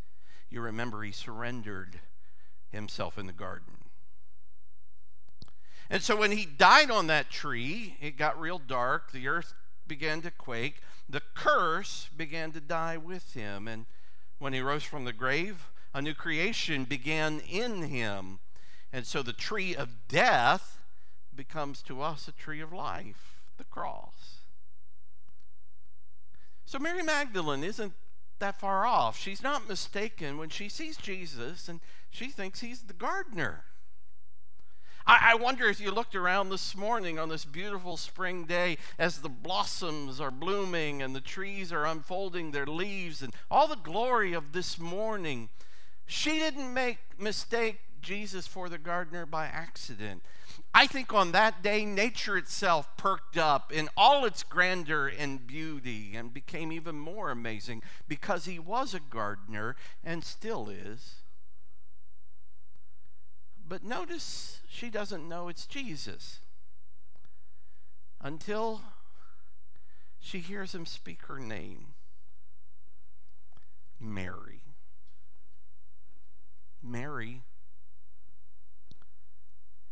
You 0.50 0.62
remember 0.62 1.04
He 1.04 1.12
surrendered 1.12 2.00
Himself 2.72 3.18
in 3.18 3.28
the 3.28 3.34
garden. 3.34 3.74
And 5.90 6.02
so 6.02 6.16
when 6.16 6.32
He 6.32 6.46
died 6.46 6.90
on 6.90 7.08
that 7.08 7.30
tree, 7.30 7.98
it 8.00 8.16
got 8.16 8.40
real 8.40 8.60
dark. 8.60 9.12
The 9.12 9.28
earth 9.28 9.54
began 9.90 10.22
to 10.22 10.32
quake. 10.32 10.76
The 11.10 11.22
curse 11.34 12.10
began 12.16 12.54
to 12.54 12.62
die 12.62 12.96
with 12.96 13.34
Him. 13.34 13.68
And 13.68 13.88
when 14.38 14.54
He 14.54 14.62
rose 14.62 14.84
from 14.84 15.04
the 15.04 15.12
grave, 15.12 15.66
a 15.94 16.02
new 16.02 16.14
creation 16.14 16.84
began 16.84 17.42
in 17.50 17.84
him. 17.84 18.40
And 18.92 19.06
so 19.06 19.22
the 19.22 19.34
tree 19.34 19.76
of 19.76 20.08
death 20.08 20.80
becomes 21.36 21.82
to 21.84 22.02
us 22.02 22.28
a 22.28 22.32
tree 22.32 22.60
of 22.60 22.74
life, 22.74 23.40
the 23.58 23.64
cross. 23.64 24.40
So 26.66 26.80
Mary 26.80 27.02
Magdalene 27.02 27.64
isn't 27.64 27.94
that 28.40 28.60
far 28.60 28.86
off. 28.86 29.18
She's 29.18 29.44
not 29.44 29.68
mistaken 29.68 30.38
when 30.38 30.50
she 30.50 30.70
sees 30.70 30.98
Jesus 30.98 31.68
and 31.68 31.80
she 32.10 32.28
thinks 32.28 32.62
he's 32.62 32.82
the 32.82 32.94
gardener. 32.94 33.64
I, 35.06 35.32
I 35.32 35.36
wonder 35.36 35.68
if 35.68 35.80
you 35.80 35.92
looked 35.92 36.16
around 36.16 36.50
this 36.50 36.76
morning 36.76 37.18
on 37.18 37.30
this 37.30 37.46
beautiful 37.46 37.98
spring 37.98 38.46
day 38.46 38.78
as 38.98 39.20
the 39.20 39.30
blossoms 39.30 40.22
are 40.22 40.32
blooming 40.32 41.02
and 41.02 41.16
the 41.16 41.22
trees 41.22 41.72
are 41.74 41.86
unfolding 41.86 42.52
their 42.52 42.68
leaves 42.68 43.22
and 43.22 43.34
all 43.50 43.68
the 43.68 43.76
glory 43.76 44.34
of 44.34 44.52
this 44.52 44.78
morning 44.78 45.50
she 46.10 46.40
didn't 46.40 46.74
make 46.74 46.98
mistake 47.20 47.78
Jesus 48.02 48.48
for 48.48 48.68
the 48.68 48.80
gardener 48.80 49.28
by 49.28 49.46
accident. 49.46 50.24
I 50.74 50.88
think 50.88 51.14
on 51.14 51.34
that 51.34 51.62
day, 51.62 51.86
nature 51.86 52.36
itself 52.36 52.98
perked 52.98 53.38
up 53.38 53.72
in 53.72 53.90
all 53.96 54.26
its 54.26 54.42
grandeur 54.42 55.08
and 55.08 55.46
beauty 55.46 56.16
and 56.16 56.34
became 56.34 56.72
even 56.72 56.98
more 56.98 57.30
amazing 57.30 57.84
because 58.08 58.46
he 58.46 58.58
was 58.58 58.96
a 58.96 59.00
gardener 59.00 59.76
and 60.04 60.24
still 60.24 60.68
is. 60.68 61.18
But 63.68 63.84
notice 63.84 64.62
she 64.68 64.90
doesn't 64.90 65.30
know 65.30 65.48
it's 65.48 65.68
Jesus 65.68 66.40
until 68.20 68.82
she 70.20 70.40
hears 70.40 70.74
him 70.74 70.88
speak 70.88 71.28
her 71.28 71.38
name 71.38 71.90
Mary. 74.00 74.64
Mary. 76.90 77.44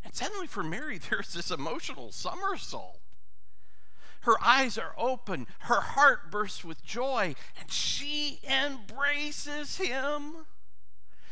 And 0.04 0.16
suddenly, 0.16 0.48
for 0.48 0.64
Mary, 0.64 0.98
there's 1.10 1.34
this 1.34 1.52
emotional 1.52 2.12
somersault. 2.12 3.00
Her 4.22 4.36
eyes 4.44 4.78
are 4.78 4.94
open, 4.98 5.48
her 5.60 5.80
heart 5.80 6.32
bursts 6.32 6.64
with 6.64 6.84
joy, 6.84 7.36
and 7.60 7.72
she 7.72 8.40
embraces 8.50 9.78
him. 9.78 10.46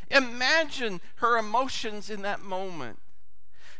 Imagine 0.09 1.01
her 1.15 1.37
emotions 1.37 2.09
in 2.09 2.21
that 2.21 2.41
moment. 2.41 2.99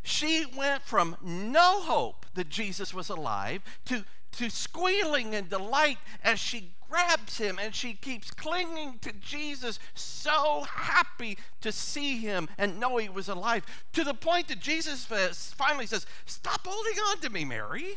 She 0.02 0.46
went 0.46 0.84
from 0.84 1.18
no 1.22 1.82
hope 1.82 2.26
that 2.34 2.50
Jesus 2.50 2.94
was 2.94 3.10
alive 3.10 3.62
to, 3.86 4.06
to 4.34 4.50
squealing 4.50 5.34
in 5.34 5.48
delight 5.48 5.98
as 6.24 6.40
she 6.40 6.75
grabs 6.90 7.38
him 7.38 7.60
and 7.62 7.74
she 7.74 7.94
keeps 7.94 8.32
clinging 8.32 9.00
to 9.00 9.12
Jesus, 9.14 9.80
so 9.94 10.66
happy 10.70 11.38
to 11.62 11.72
see 11.72 12.18
him 12.18 12.48
and 12.58 12.80
know 12.80 12.98
he 12.98 13.10
was 13.10 13.30
alive, 13.30 13.66
to 13.94 14.04
the 14.04 14.14
point 14.14 14.48
that 14.48 14.60
Jesus 14.60 15.06
finally 15.06 15.86
says, 15.86 16.06
Stop 16.26 16.66
holding 16.66 17.00
on 17.10 17.20
to 17.20 17.30
me, 17.30 17.46
Mary. 17.46 17.96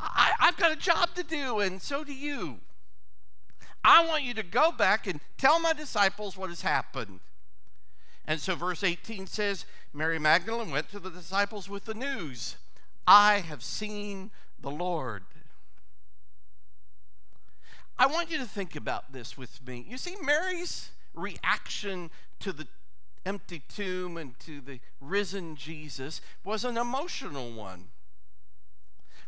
I, 0.00 0.32
I've 0.40 0.56
got 0.56 0.72
a 0.72 0.76
job 0.76 1.14
to 1.14 1.22
do, 1.22 1.60
and 1.60 1.80
so 1.80 2.02
do 2.04 2.12
you. 2.12 2.58
I 3.84 4.06
want 4.06 4.22
you 4.22 4.34
to 4.34 4.42
go 4.42 4.72
back 4.72 5.06
and 5.06 5.20
tell 5.38 5.58
my 5.58 5.72
disciples 5.72 6.36
what 6.36 6.50
has 6.50 6.62
happened. 6.62 7.20
And 8.26 8.40
so, 8.40 8.54
verse 8.54 8.84
18 8.84 9.26
says 9.26 9.64
Mary 9.92 10.18
Magdalene 10.18 10.70
went 10.70 10.88
to 10.90 11.00
the 11.00 11.10
disciples 11.10 11.68
with 11.68 11.84
the 11.84 11.94
news 11.94 12.56
I 13.06 13.38
have 13.40 13.62
seen 13.64 14.30
the 14.60 14.70
Lord. 14.70 15.24
I 17.98 18.06
want 18.06 18.30
you 18.30 18.38
to 18.38 18.44
think 18.44 18.74
about 18.76 19.12
this 19.12 19.36
with 19.38 19.64
me. 19.66 19.84
You 19.88 19.96
see, 19.96 20.16
Mary's 20.22 20.90
reaction 21.14 22.10
to 22.40 22.52
the 22.52 22.66
empty 23.24 23.62
tomb 23.68 24.16
and 24.16 24.38
to 24.40 24.60
the 24.60 24.80
risen 25.00 25.56
Jesus 25.56 26.20
was 26.44 26.64
an 26.64 26.76
emotional 26.76 27.52
one. 27.52 27.84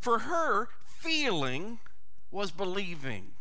For 0.01 0.21
her, 0.21 0.69
feeling 0.85 1.79
was 2.31 2.51
believing. 2.51 3.33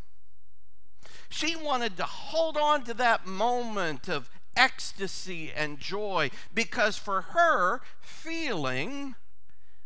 She 1.30 1.56
wanted 1.56 1.98
to 1.98 2.04
hold 2.04 2.58
on 2.58 2.84
to 2.84 2.94
that 2.94 3.26
moment 3.26 4.08
of 4.08 4.30
ecstasy 4.56 5.52
and 5.52 5.80
joy 5.80 6.30
because 6.54 6.98
for 6.98 7.22
her, 7.22 7.82
feeling 8.00 9.16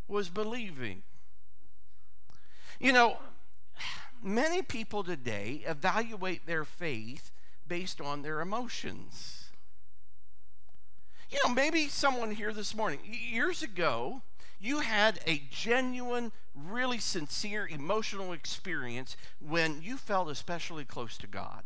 was 0.08 0.30
believing. 0.30 1.04
You 2.80 2.92
know, 2.92 3.18
many 4.22 4.62
people 4.62 5.04
today 5.04 5.64
evaluate 5.66 6.46
their 6.46 6.66
faith 6.66 7.32
based 7.68 8.02
on 8.02 8.22
their 8.22 8.42
emotions. 8.42 9.50
You 11.30 11.40
know, 11.44 11.54
maybe 11.54 11.88
someone 11.88 12.32
here 12.32 12.54
this 12.54 12.74
morning, 12.74 13.00
years 13.04 13.62
ago, 13.62 14.22
you 14.60 14.80
had 14.80 15.20
a 15.28 15.42
genuine, 15.52 16.32
really 16.56 17.00
sincere 17.00 17.68
emotional 17.68 18.32
experience 18.32 19.18
when 19.40 19.82
you 19.82 19.98
felt 19.98 20.30
especially 20.30 20.86
close 20.86 21.18
to 21.18 21.28
God 21.28 21.64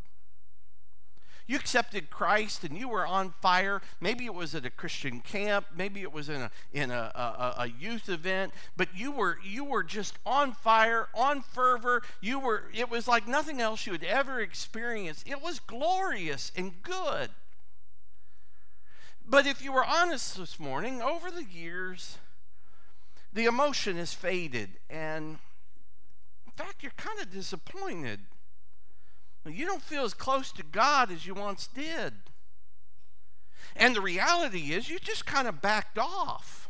you 1.51 1.58
accepted 1.58 2.10
Christ 2.10 2.63
and 2.63 2.77
you 2.77 2.88
were 2.88 3.05
on 3.05 3.34
fire. 3.41 3.81
Maybe 4.00 4.24
it 4.24 4.34
was 4.34 4.55
at 4.55 4.65
a 4.65 4.70
Christian 4.70 5.20
camp, 5.20 5.65
maybe 5.75 6.01
it 6.01 6.13
was 6.13 6.29
in 6.29 6.43
a 6.43 6.51
in 6.72 6.91
a, 6.91 7.12
a, 7.13 7.55
a, 7.63 7.67
youth 7.67 8.08
event, 8.08 8.53
but 8.77 8.88
you 8.96 9.12
were 9.12 9.38
you 9.43 9.65
were 9.65 9.84
just 9.84 10.17
on 10.25 10.53
fire, 10.53 11.10
on 11.13 11.41
fervor. 11.41 12.03
You 12.22 12.39
were 12.39 12.63
it 12.74 12.89
was 12.89 13.05
like 13.05 13.27
nothing 13.27 13.60
else 13.60 13.86
you 13.86 13.91
had 13.91 14.05
ever 14.05 14.39
experienced. 14.39 15.27
It 15.27 15.41
was 15.41 15.60
glorious 15.60 16.53
and 16.55 16.81
good. 16.84 17.31
But 19.27 19.46
if 19.46 19.62
you 19.62 19.74
were 19.74 19.84
honest 19.84 20.38
this 20.38 20.58
morning, 20.58 21.01
over 21.01 21.29
the 21.29 21.43
years, 21.43 22.17
the 23.34 23.43
emotion 23.43 23.98
has 23.98 24.13
faded 24.13 24.70
and 24.89 25.38
in 26.46 26.51
fact 26.55 26.81
you're 26.81 26.93
kind 26.96 27.20
of 27.20 27.29
disappointed 27.29 28.22
you 29.45 29.65
don't 29.65 29.81
feel 29.81 30.03
as 30.03 30.13
close 30.13 30.51
to 30.53 30.63
God 30.63 31.12
as 31.12 31.25
you 31.25 31.33
once 31.33 31.67
did. 31.67 32.13
And 33.75 33.95
the 33.95 34.01
reality 34.01 34.74
is, 34.74 34.89
you 34.89 35.00
just 35.00 35.25
kind 35.25 35.48
of 35.48 35.62
backed 35.62 35.98
off. 35.98 36.69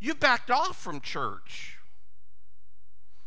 You 0.00 0.14
backed 0.14 0.50
off 0.50 0.76
from 0.76 1.00
church. 1.00 1.78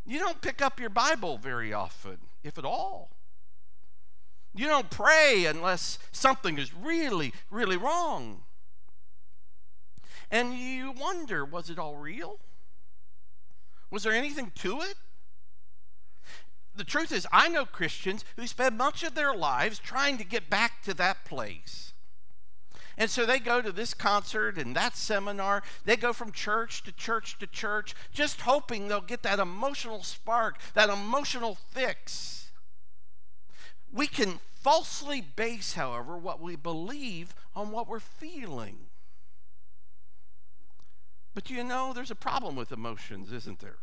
You 0.06 0.20
don't 0.20 0.42
pick 0.42 0.62
up 0.62 0.80
your 0.80 0.90
Bible 0.90 1.38
very 1.38 1.74
often, 1.74 2.18
if 2.44 2.58
at 2.58 2.66
all. 2.66 3.10
You 4.56 4.68
don't 4.68 4.90
pray 4.90 5.46
unless 5.46 6.00
something 6.12 6.58
is 6.58 6.74
really, 6.74 7.34
really 7.52 7.78
wrong. 7.78 8.44
And 10.32 10.54
you 10.54 10.92
wonder 10.92 11.46
was 11.46 11.70
it 11.70 11.78
all 11.78 11.96
real? 11.96 12.40
Was 13.90 14.04
there 14.04 14.14
anything 14.14 14.52
to 14.56 14.82
it? 14.82 14.96
The 16.78 16.84
truth 16.84 17.12
is, 17.12 17.28
I 17.32 17.48
know 17.50 17.66
Christians 17.66 18.24
who 18.36 18.48
spend 18.48 18.78
much 18.78 19.04
of 19.04 19.16
their 19.16 19.34
lives 19.34 19.80
trying 19.80 20.18
to 20.18 20.24
get 20.24 20.50
back 20.50 20.82
to 20.84 20.94
that 20.96 21.26
place. 21.26 21.94
And 22.98 23.10
so 23.10 23.26
they 23.26 23.38
go 23.40 23.62
to 23.62 23.72
this 23.72 23.94
concert 23.94 24.58
and 24.58 24.76
that 24.76 24.98
seminar. 24.98 25.62
They 25.86 25.96
go 25.96 26.14
from 26.14 26.32
church 26.32 26.84
to 26.84 26.92
church 26.92 27.38
to 27.40 27.48
church, 27.48 27.94
just 28.12 28.42
hoping 28.42 28.88
they'll 28.88 29.02
get 29.02 29.22
that 29.24 29.40
emotional 29.40 30.02
spark, 30.02 30.60
that 30.74 30.90
emotional 30.90 31.56
fix. 31.56 32.50
We 33.94 34.08
can 34.08 34.40
falsely 34.56 35.22
base, 35.22 35.74
however, 35.74 36.18
what 36.18 36.42
we 36.42 36.56
believe 36.56 37.36
on 37.56 37.72
what 37.72 37.88
we're 37.88 38.00
feeling. 38.00 38.88
But 41.36 41.52
you 41.52 41.64
know, 41.64 41.94
there's 41.94 42.12
a 42.12 42.16
problem 42.16 42.56
with 42.56 42.72
emotions, 42.72 43.32
isn't 43.32 43.60
there? 43.60 43.78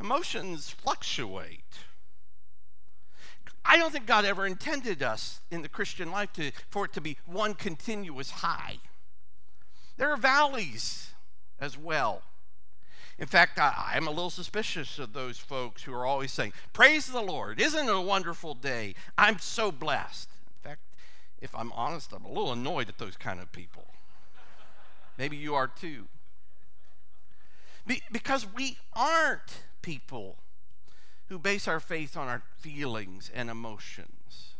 Emotions 0.00 0.70
fluctuate. 0.70 1.78
I 3.64 3.76
don't 3.76 3.92
think 3.92 4.06
God 4.06 4.24
ever 4.24 4.46
intended 4.46 5.02
us 5.02 5.40
in 5.50 5.62
the 5.62 5.68
Christian 5.68 6.10
life 6.10 6.32
to, 6.34 6.52
for 6.68 6.84
it 6.84 6.92
to 6.94 7.00
be 7.00 7.16
one 7.24 7.54
continuous 7.54 8.30
high. 8.30 8.78
There 9.96 10.10
are 10.10 10.16
valleys 10.16 11.12
as 11.60 11.78
well. 11.78 12.22
In 13.18 13.26
fact, 13.26 13.58
I, 13.58 13.92
am 13.94 14.08
a 14.08 14.10
little 14.10 14.30
suspicious 14.30 14.98
of 14.98 15.12
those 15.12 15.38
folks 15.38 15.84
who 15.84 15.94
are 15.94 16.04
always 16.04 16.32
saying, 16.32 16.52
Praise 16.72 17.06
the 17.06 17.20
Lord, 17.20 17.60
isn't 17.60 17.88
it 17.88 17.94
a 17.94 18.00
wonderful 18.00 18.54
day? 18.54 18.94
I'm 19.16 19.38
so 19.38 19.70
blessed. 19.70 20.30
In 20.46 20.68
fact, 20.68 20.80
if 21.40 21.54
I'm 21.54 21.72
honest, 21.72 22.12
I'm 22.12 22.24
a 22.24 22.28
little 22.28 22.52
annoyed 22.52 22.88
at 22.88 22.98
those 22.98 23.16
kind 23.16 23.40
of 23.40 23.52
people. 23.52 23.86
Maybe 25.16 25.36
you 25.36 25.54
are 25.54 25.68
too. 25.68 26.08
Be, 27.86 28.02
because 28.10 28.46
we 28.52 28.78
aren't 28.94 29.62
people 29.84 30.36
who 31.28 31.38
base 31.38 31.68
our 31.68 31.78
faith 31.78 32.16
on 32.16 32.26
our 32.26 32.42
feelings 32.58 33.30
and 33.34 33.50
emotions. 33.50 34.54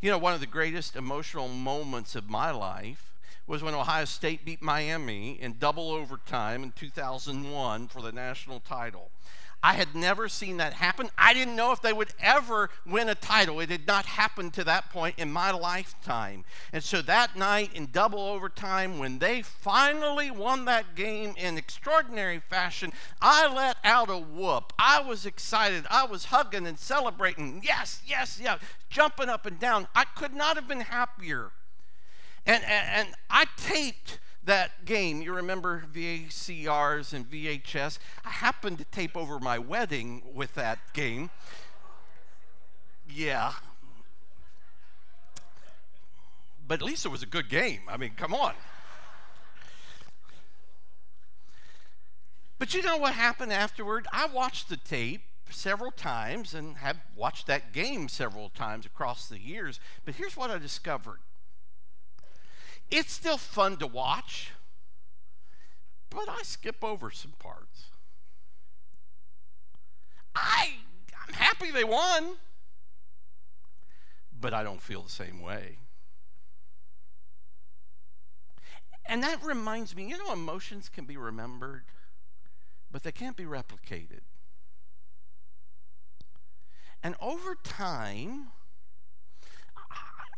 You 0.00 0.10
know, 0.10 0.18
one 0.18 0.32
of 0.32 0.40
the 0.40 0.46
greatest 0.46 0.94
emotional 0.94 1.48
moments 1.48 2.14
of 2.14 2.30
my 2.30 2.52
life 2.52 3.16
was 3.48 3.64
when 3.64 3.74
Ohio 3.74 4.04
State 4.04 4.44
beat 4.44 4.62
Miami 4.62 5.32
in 5.32 5.56
double 5.58 5.90
overtime 5.90 6.62
in 6.62 6.70
2001 6.70 7.88
for 7.88 8.00
the 8.00 8.12
national 8.12 8.60
title. 8.60 9.10
I 9.62 9.74
had 9.74 9.94
never 9.94 10.28
seen 10.28 10.56
that 10.56 10.72
happen. 10.72 11.10
I 11.18 11.34
didn't 11.34 11.56
know 11.56 11.72
if 11.72 11.82
they 11.82 11.92
would 11.92 12.14
ever 12.18 12.70
win 12.86 13.10
a 13.10 13.14
title. 13.14 13.60
It 13.60 13.68
had 13.68 13.86
not 13.86 14.06
happened 14.06 14.54
to 14.54 14.64
that 14.64 14.90
point 14.90 15.18
in 15.18 15.30
my 15.30 15.50
lifetime. 15.50 16.44
And 16.72 16.82
so 16.82 17.02
that 17.02 17.36
night 17.36 17.74
in 17.74 17.88
double 17.92 18.20
overtime, 18.20 18.98
when 18.98 19.18
they 19.18 19.42
finally 19.42 20.30
won 20.30 20.64
that 20.64 20.94
game 20.94 21.34
in 21.36 21.58
extraordinary 21.58 22.40
fashion, 22.40 22.92
I 23.20 23.52
let 23.52 23.76
out 23.84 24.08
a 24.08 24.18
whoop. 24.18 24.72
I 24.78 25.00
was 25.02 25.26
excited. 25.26 25.84
I 25.90 26.06
was 26.06 26.26
hugging 26.26 26.66
and 26.66 26.78
celebrating. 26.78 27.60
Yes, 27.62 28.00
yes, 28.06 28.40
yes, 28.42 28.60
jumping 28.88 29.28
up 29.28 29.44
and 29.44 29.58
down. 29.58 29.88
I 29.94 30.04
could 30.04 30.32
not 30.32 30.56
have 30.56 30.68
been 30.68 30.80
happier. 30.80 31.50
And, 32.46 32.64
and, 32.64 32.88
and 32.88 33.08
I 33.28 33.44
taped 33.58 34.18
that 34.44 34.84
game. 34.84 35.22
You 35.22 35.34
remember 35.34 35.84
VCRs 35.92 37.12
and 37.12 37.30
VHS? 37.30 37.98
I 38.24 38.30
happened 38.30 38.78
to 38.78 38.84
tape 38.84 39.16
over 39.16 39.38
my 39.38 39.58
wedding 39.58 40.22
with 40.34 40.54
that 40.54 40.78
game. 40.92 41.30
Yeah. 43.08 43.52
But 46.66 46.80
at 46.80 46.86
least 46.86 47.04
it 47.04 47.08
was 47.08 47.22
a 47.22 47.26
good 47.26 47.48
game. 47.48 47.80
I 47.88 47.96
mean, 47.96 48.12
come 48.16 48.34
on. 48.34 48.54
But 52.58 52.74
you 52.74 52.82
know 52.82 52.98
what 52.98 53.14
happened 53.14 53.52
afterward? 53.52 54.06
I 54.12 54.26
watched 54.26 54.68
the 54.68 54.76
tape 54.76 55.22
several 55.48 55.90
times 55.90 56.54
and 56.54 56.76
have 56.76 56.98
watched 57.16 57.46
that 57.46 57.72
game 57.72 58.08
several 58.08 58.50
times 58.50 58.86
across 58.86 59.28
the 59.28 59.40
years. 59.40 59.80
But 60.04 60.14
here's 60.14 60.36
what 60.36 60.50
I 60.50 60.58
discovered 60.58 61.18
it's 62.90 63.12
still 63.12 63.38
fun 63.38 63.76
to 63.78 63.86
watch, 63.86 64.52
but 66.10 66.28
I 66.28 66.42
skip 66.42 66.82
over 66.82 67.10
some 67.10 67.34
parts. 67.38 67.86
I, 70.34 70.74
I'm 71.26 71.34
happy 71.34 71.70
they 71.70 71.84
won, 71.84 72.36
but 74.40 74.54
I 74.54 74.62
don't 74.62 74.80
feel 74.80 75.02
the 75.02 75.10
same 75.10 75.40
way. 75.40 75.78
And 79.06 79.22
that 79.22 79.42
reminds 79.44 79.96
me, 79.96 80.08
you 80.08 80.18
know, 80.18 80.32
emotions 80.32 80.88
can 80.88 81.04
be 81.04 81.16
remembered, 81.16 81.82
but 82.92 83.02
they 83.02 83.12
can't 83.12 83.36
be 83.36 83.44
replicated. 83.44 84.20
And 87.02 87.16
over 87.20 87.56
time, 87.56 88.48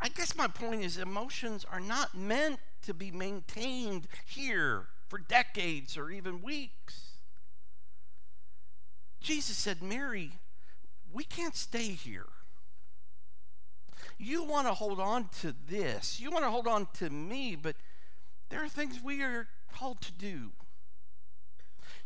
I 0.03 0.09
guess 0.09 0.37
my 0.37 0.49
point 0.49 0.83
is 0.83 0.99
emotions 0.99 1.65
are 1.71 1.79
not 1.79 2.17
meant 2.17 2.59
to 2.83 2.93
be 2.93 3.12
maintained 3.12 4.09
here 4.27 4.88
for 5.07 5.19
decades 5.19 5.97
or 5.97 6.11
even 6.11 6.43
weeks. 6.43 7.19
Jesus 9.21 9.57
said, 9.57 9.81
Mary, 9.81 10.33
we 11.12 11.23
can't 11.23 11.55
stay 11.55 11.91
here. 11.91 12.27
You 14.19 14.43
want 14.43 14.67
to 14.67 14.75
hold 14.75 14.99
on 14.99 15.29
to 15.41 15.55
this. 15.69 16.19
You 16.19 16.33
want 16.33 16.45
to 16.45 16.51
hold 16.51 16.67
on 16.67 16.88
to 16.95 17.09
me, 17.09 17.55
but 17.55 17.77
there 18.49 18.65
are 18.65 18.69
things 18.69 18.99
we 19.03 19.23
are 19.23 19.47
called 19.73 20.01
to 20.01 20.12
do. 20.12 20.51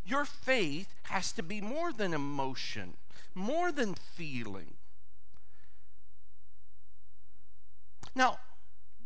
Your 0.05 0.27
faith 0.27 0.95
has 1.05 1.33
to 1.33 1.43
be 1.43 1.63
more 1.63 1.95
than 1.95 2.13
emotion, 2.13 2.95
more 3.35 3.73
than 3.73 3.95
feeling. 3.95 4.75
Now, 8.17 8.39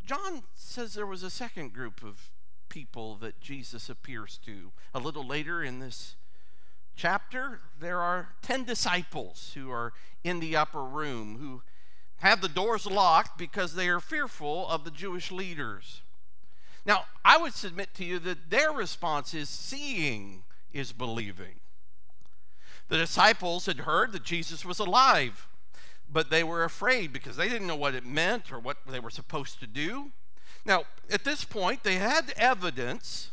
John 0.05 0.43
says 0.55 0.93
there 0.93 1.05
was 1.05 1.21
a 1.21 1.29
second 1.29 1.73
group 1.73 2.01
of 2.01 2.31
people 2.69 3.17
that 3.17 3.41
Jesus 3.41 3.89
appears 3.89 4.39
to. 4.45 4.71
A 4.93 4.99
little 4.99 5.27
later 5.27 5.61
in 5.61 5.79
this 5.79 6.15
chapter, 6.95 7.59
there 7.77 7.99
are 7.99 8.29
10 8.41 8.63
disciples 8.63 9.51
who 9.53 9.69
are 9.69 9.91
in 10.23 10.39
the 10.39 10.55
upper 10.55 10.83
room 10.83 11.37
who 11.39 11.61
have 12.19 12.39
the 12.39 12.47
doors 12.47 12.85
locked 12.85 13.37
because 13.37 13.75
they 13.75 13.89
are 13.89 13.99
fearful 13.99 14.65
of 14.69 14.85
the 14.85 14.91
Jewish 14.91 15.29
leaders. 15.29 16.01
Now, 16.85 17.03
I 17.25 17.37
would 17.37 17.53
submit 17.53 17.93
to 17.95 18.05
you 18.05 18.17
that 18.19 18.49
their 18.49 18.71
response 18.71 19.33
is 19.33 19.49
seeing 19.49 20.43
is 20.71 20.93
believing. 20.93 21.59
The 22.87 22.97
disciples 22.97 23.65
had 23.65 23.79
heard 23.79 24.13
that 24.13 24.23
Jesus 24.23 24.63
was 24.63 24.79
alive, 24.79 25.49
but 26.11 26.29
they 26.29 26.43
were 26.43 26.63
afraid 26.63 27.13
because 27.13 27.37
they 27.37 27.47
didn't 27.47 27.67
know 27.67 27.75
what 27.75 27.95
it 27.95 28.05
meant 28.05 28.51
or 28.51 28.59
what 28.59 28.77
they 28.87 28.99
were 28.99 29.09
supposed 29.09 29.59
to 29.59 29.67
do. 29.67 30.11
Now, 30.65 30.83
at 31.09 31.23
this 31.23 31.43
point, 31.43 31.83
they 31.83 31.95
had 31.95 32.33
evidence. 32.35 33.31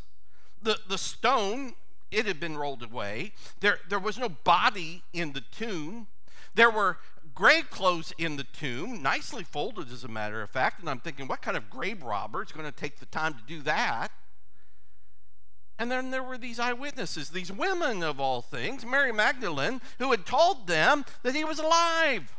The, 0.63 0.79
the 0.89 0.99
stone, 0.99 1.75
it 2.11 2.27
had 2.27 2.41
been 2.41 2.57
rolled 2.57 2.83
away. 2.83 3.33
There, 3.61 3.79
there 3.89 3.99
was 3.99 4.19
no 4.19 4.29
body 4.29 5.03
in 5.13 5.33
the 5.33 5.43
tomb. 5.53 6.07
There 6.55 6.71
were 6.71 6.99
grave 7.35 7.71
clothes 7.71 8.13
in 8.19 8.37
the 8.37 8.45
tomb, 8.45 9.03
nicely 9.03 9.45
folded, 9.45 9.93
as 9.93 10.05
a 10.05 10.09
matter 10.09 10.41
of 10.43 10.51
fact. 10.51 10.81
And 10.81 10.89
I'm 10.89 11.01
thinking, 11.01 11.29
what 11.29 11.43
kind 11.43 11.57
of 11.57 11.69
grave 11.69 12.03
robber 12.03 12.43
is 12.43 12.53
going 12.53 12.67
to 12.67 12.73
take 12.73 12.99
the 12.99 13.07
time 13.07 13.35
to 13.35 13.43
do 13.47 13.61
that? 13.63 14.11
And 15.79 15.91
then 15.91 16.11
there 16.11 16.25
were 16.25 16.39
these 16.39 16.59
eyewitnesses, 16.59 17.31
these 17.31 17.53
women 17.53 18.03
of 18.03 18.19
all 18.19 18.43
things, 18.43 18.85
Mary 18.85 19.13
Magdalene, 19.13 19.81
who 19.99 20.11
had 20.11 20.27
told 20.27 20.67
them 20.67 21.05
that 21.23 21.37
he 21.37 21.45
was 21.45 21.61
alive. 21.61 22.35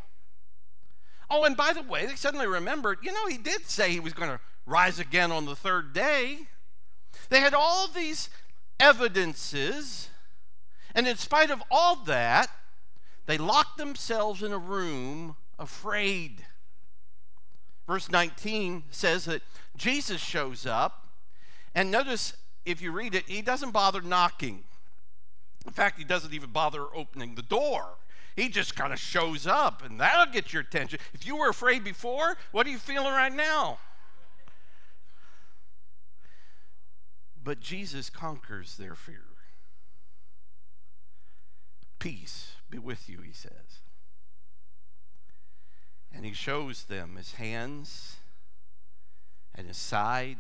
Oh, 1.30 1.44
and 1.44 1.56
by 1.56 1.74
the 1.74 1.84
way, 1.84 2.06
they 2.06 2.16
suddenly 2.16 2.48
remembered, 2.48 3.00
you 3.04 3.12
know, 3.12 3.28
he 3.28 3.38
did 3.38 3.66
say 3.70 3.92
he 3.92 4.00
was 4.00 4.14
going 4.14 4.30
to 4.30 4.40
rise 4.66 5.00
again 5.00 5.32
on 5.32 5.46
the 5.46 5.56
third 5.56 5.94
day. 5.94 6.40
They 7.30 7.40
had 7.40 7.54
all 7.54 7.88
these 7.88 8.30
evidences, 8.80 10.10
and 10.96 11.08
in 11.08 11.18
spite 11.18 11.52
of 11.52 11.62
all 11.70 11.98
that, 12.06 12.50
they 13.26 13.38
locked 13.38 13.78
themselves 13.78 14.42
in 14.42 14.52
a 14.52 14.58
room 14.58 15.36
afraid. 15.60 16.46
Verse 17.86 18.10
19 18.10 18.84
says 18.90 19.26
that 19.26 19.42
Jesus 19.76 20.22
shows 20.22 20.66
up, 20.66 21.08
and 21.76 21.92
notice 21.92 22.34
if 22.66 22.82
you 22.82 22.92
read 22.92 23.14
it, 23.14 23.28
he 23.28 23.42
doesn't 23.42 23.72
bother 23.72 24.02
knocking. 24.02 24.64
In 25.66 25.74
fact, 25.74 25.98
he 25.98 26.04
doesn't 26.04 26.34
even 26.34 26.50
bother 26.50 26.86
opening 26.96 27.36
the 27.36 27.42
door. 27.42 27.98
He 28.40 28.48
just 28.48 28.74
kind 28.74 28.94
of 28.94 29.00
shows 29.00 29.46
up, 29.46 29.84
and 29.84 30.00
that'll 30.00 30.32
get 30.32 30.54
your 30.54 30.62
attention. 30.62 30.98
If 31.14 31.26
you 31.26 31.36
were 31.36 31.50
afraid 31.50 31.84
before, 31.84 32.38
what 32.54 32.66
are 32.66 32.70
you 32.70 32.78
feeling 32.78 33.12
right 33.12 33.34
now? 33.34 33.80
But 37.44 37.60
Jesus 37.60 38.10
conquers 38.10 38.78
their 38.78 38.96
fear. 38.96 39.26
Peace 42.00 42.54
be 42.70 42.78
with 42.78 43.10
you, 43.10 43.20
he 43.20 43.34
says. 43.34 43.82
And 46.16 46.24
he 46.24 46.32
shows 46.32 46.86
them 46.86 47.18
his 47.18 47.34
hands 47.34 48.16
and 49.54 49.68
his 49.68 49.76
side. 49.76 50.38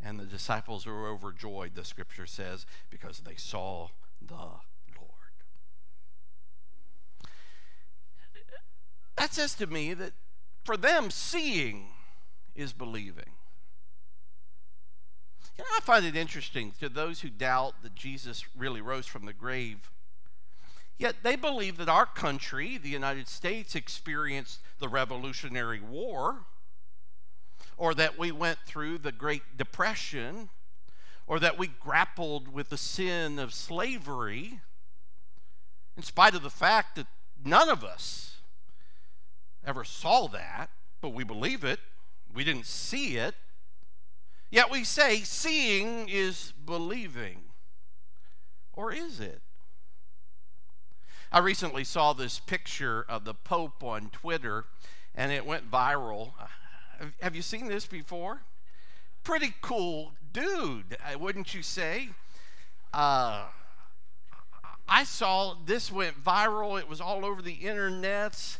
And 0.00 0.20
the 0.20 0.26
disciples 0.26 0.86
were 0.86 1.08
overjoyed, 1.08 1.74
the 1.74 1.84
scripture 1.84 2.26
says, 2.26 2.66
because 2.88 3.18
they 3.18 3.34
saw 3.34 3.88
the 4.24 4.34
Lord. 4.34 4.60
That 9.16 9.32
says 9.34 9.54
to 9.56 9.66
me 9.66 9.94
that 9.94 10.12
for 10.64 10.76
them, 10.76 11.10
seeing 11.10 11.86
is 12.54 12.72
believing. 12.72 13.32
You 15.58 15.64
know, 15.64 15.70
I 15.76 15.80
find 15.80 16.04
it 16.04 16.16
interesting 16.16 16.72
to 16.80 16.88
those 16.88 17.20
who 17.20 17.28
doubt 17.28 17.82
that 17.82 17.94
Jesus 17.94 18.44
really 18.56 18.80
rose 18.80 19.06
from 19.06 19.26
the 19.26 19.32
grave. 19.32 19.90
Yet 20.98 21.16
they 21.22 21.36
believe 21.36 21.78
that 21.78 21.88
our 21.88 22.06
country, 22.06 22.78
the 22.78 22.88
United 22.88 23.28
States, 23.28 23.74
experienced 23.74 24.60
the 24.78 24.88
Revolutionary 24.88 25.80
War, 25.80 26.44
or 27.76 27.94
that 27.94 28.18
we 28.18 28.30
went 28.30 28.58
through 28.66 28.98
the 28.98 29.12
Great 29.12 29.56
Depression, 29.56 30.48
or 31.26 31.40
that 31.40 31.58
we 31.58 31.66
grappled 31.66 32.48
with 32.48 32.68
the 32.68 32.76
sin 32.76 33.38
of 33.38 33.52
slavery, 33.52 34.60
in 35.96 36.02
spite 36.02 36.34
of 36.34 36.42
the 36.42 36.50
fact 36.50 36.96
that 36.96 37.06
none 37.44 37.68
of 37.68 37.84
us 37.84 38.31
ever 39.64 39.84
saw 39.84 40.28
that, 40.28 40.70
but 41.00 41.10
we 41.10 41.24
believe 41.24 41.64
it. 41.64 41.80
We 42.34 42.44
didn't 42.44 42.66
see 42.66 43.16
it. 43.16 43.34
Yet 44.50 44.70
we 44.70 44.84
say 44.84 45.18
seeing 45.18 46.08
is 46.08 46.52
believing. 46.64 47.44
Or 48.74 48.92
is 48.92 49.20
it? 49.20 49.40
I 51.30 51.38
recently 51.38 51.84
saw 51.84 52.12
this 52.12 52.38
picture 52.38 53.06
of 53.08 53.24
the 53.24 53.34
Pope 53.34 53.82
on 53.82 54.10
Twitter 54.10 54.66
and 55.14 55.32
it 55.32 55.46
went 55.46 55.70
viral. 55.70 56.32
Have 57.20 57.34
you 57.34 57.42
seen 57.42 57.68
this 57.68 57.86
before? 57.86 58.42
Pretty 59.24 59.54
cool 59.62 60.12
dude, 60.32 60.96
uh, 61.00 61.18
wouldn't 61.18 61.54
you 61.54 61.62
say? 61.62 62.10
Uh, 62.92 63.44
I 64.88 65.04
saw 65.04 65.54
this 65.64 65.90
went 65.90 66.22
viral. 66.22 66.78
It 66.78 66.88
was 66.88 67.00
all 67.00 67.24
over 67.24 67.40
the 67.40 67.56
internets. 67.56 68.58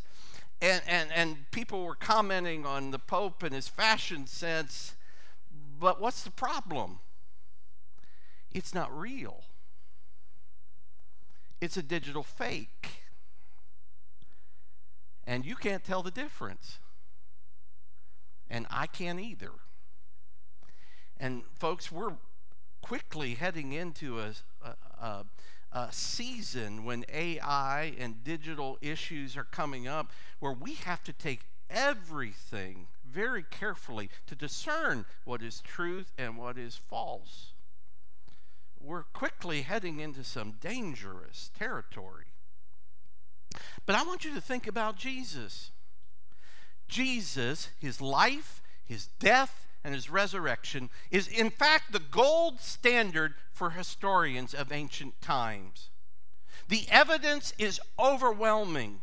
And, 0.62 0.80
and, 0.86 1.10
and 1.12 1.50
people 1.50 1.84
were 1.84 1.96
commenting 1.96 2.64
on 2.64 2.92
the 2.92 2.98
Pope 3.00 3.42
and 3.42 3.52
his 3.52 3.66
fashion 3.66 4.28
sense. 4.28 4.94
But 5.80 6.00
what's 6.00 6.22
the 6.22 6.30
problem? 6.30 7.00
It's 8.52 8.72
not 8.72 8.96
real, 8.96 9.42
it's 11.60 11.76
a 11.76 11.82
digital 11.82 12.22
fake. 12.22 13.02
And 15.24 15.46
you 15.46 15.54
can't 15.54 15.84
tell 15.84 16.02
the 16.02 16.10
difference. 16.10 16.78
And 18.50 18.66
I 18.70 18.86
can't 18.86 19.20
either. 19.20 19.52
And, 21.18 21.42
folks, 21.54 21.92
we're 21.92 22.14
quickly 22.82 23.34
heading 23.34 23.72
into 23.72 24.18
a, 24.18 24.32
a, 24.64 24.74
a, 25.00 25.24
season 25.94 26.84
when 26.84 27.04
AI 27.12 27.94
and 27.98 28.24
digital 28.24 28.78
issues 28.80 29.36
are 29.36 29.44
coming 29.44 29.86
up 29.86 30.10
where 30.40 30.52
we 30.52 30.74
have 30.74 31.02
to 31.04 31.12
take 31.12 31.40
everything 31.70 32.86
very 33.10 33.42
carefully 33.42 34.10
to 34.26 34.34
discern 34.34 35.04
what 35.24 35.42
is 35.42 35.60
truth 35.60 36.12
and 36.18 36.36
what 36.36 36.56
is 36.58 36.76
false. 36.76 37.52
We're 38.80 39.04
quickly 39.04 39.62
heading 39.62 40.00
into 40.00 40.24
some 40.24 40.52
dangerous 40.60 41.50
territory. 41.56 42.24
But 43.86 43.96
I 43.96 44.02
want 44.02 44.24
you 44.24 44.34
to 44.34 44.40
think 44.40 44.66
about 44.66 44.96
Jesus. 44.96 45.70
Jesus, 46.88 47.70
his 47.78 48.00
life, 48.00 48.62
his 48.84 49.06
death, 49.18 49.66
and 49.84 49.94
his 49.94 50.10
resurrection 50.10 50.90
is, 51.10 51.26
in 51.28 51.50
fact, 51.50 51.92
the 51.92 51.98
gold 51.98 52.60
standard 52.60 53.34
for 53.52 53.70
historians 53.70 54.54
of 54.54 54.72
ancient 54.72 55.20
times. 55.20 55.90
The 56.68 56.86
evidence 56.90 57.52
is 57.58 57.80
overwhelming. 57.98 59.00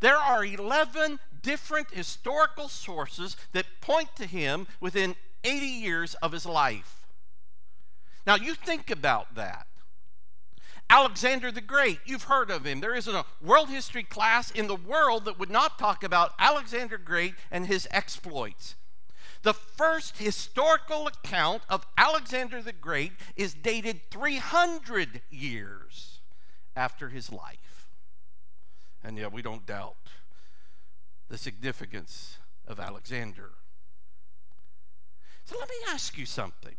There 0.00 0.16
are 0.16 0.44
11 0.44 1.18
different 1.42 1.90
historical 1.90 2.68
sources 2.68 3.36
that 3.52 3.66
point 3.80 4.14
to 4.16 4.26
him 4.26 4.66
within 4.80 5.16
80 5.44 5.66
years 5.66 6.14
of 6.14 6.32
his 6.32 6.46
life. 6.46 7.06
Now, 8.26 8.36
you 8.36 8.54
think 8.54 8.90
about 8.90 9.34
that. 9.34 9.66
Alexander 10.88 11.50
the 11.50 11.60
Great, 11.60 12.00
you've 12.04 12.24
heard 12.24 12.50
of 12.50 12.66
him. 12.66 12.80
There 12.80 12.94
isn't 12.94 13.14
a 13.14 13.24
world 13.40 13.70
history 13.70 14.02
class 14.02 14.50
in 14.50 14.66
the 14.66 14.76
world 14.76 15.24
that 15.24 15.38
would 15.38 15.50
not 15.50 15.78
talk 15.78 16.04
about 16.04 16.34
Alexander 16.38 16.98
Great 16.98 17.34
and 17.50 17.66
his 17.66 17.88
exploits. 17.90 18.74
The 19.42 19.54
first 19.54 20.18
historical 20.18 21.08
account 21.08 21.62
of 21.68 21.84
Alexander 21.98 22.62
the 22.62 22.72
Great 22.72 23.12
is 23.36 23.54
dated 23.54 24.00
300 24.10 25.20
years 25.30 26.20
after 26.76 27.08
his 27.08 27.32
life. 27.32 27.88
And 29.02 29.18
yet 29.18 29.32
we 29.32 29.42
don't 29.42 29.66
doubt 29.66 29.96
the 31.28 31.36
significance 31.36 32.38
of 32.68 32.78
Alexander. 32.78 33.50
So 35.44 35.58
let 35.58 35.68
me 35.68 35.74
ask 35.88 36.16
you 36.16 36.26
something. 36.26 36.76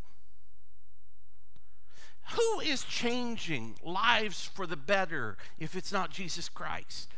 Who 2.36 2.62
is 2.62 2.84
changing 2.84 3.76
lives 3.84 4.50
for 4.54 4.66
the 4.66 4.78
better 4.78 5.38
if 5.60 5.76
it's 5.76 5.92
not 5.92 6.12
Jesus 6.12 6.48
Christ? 6.48 7.10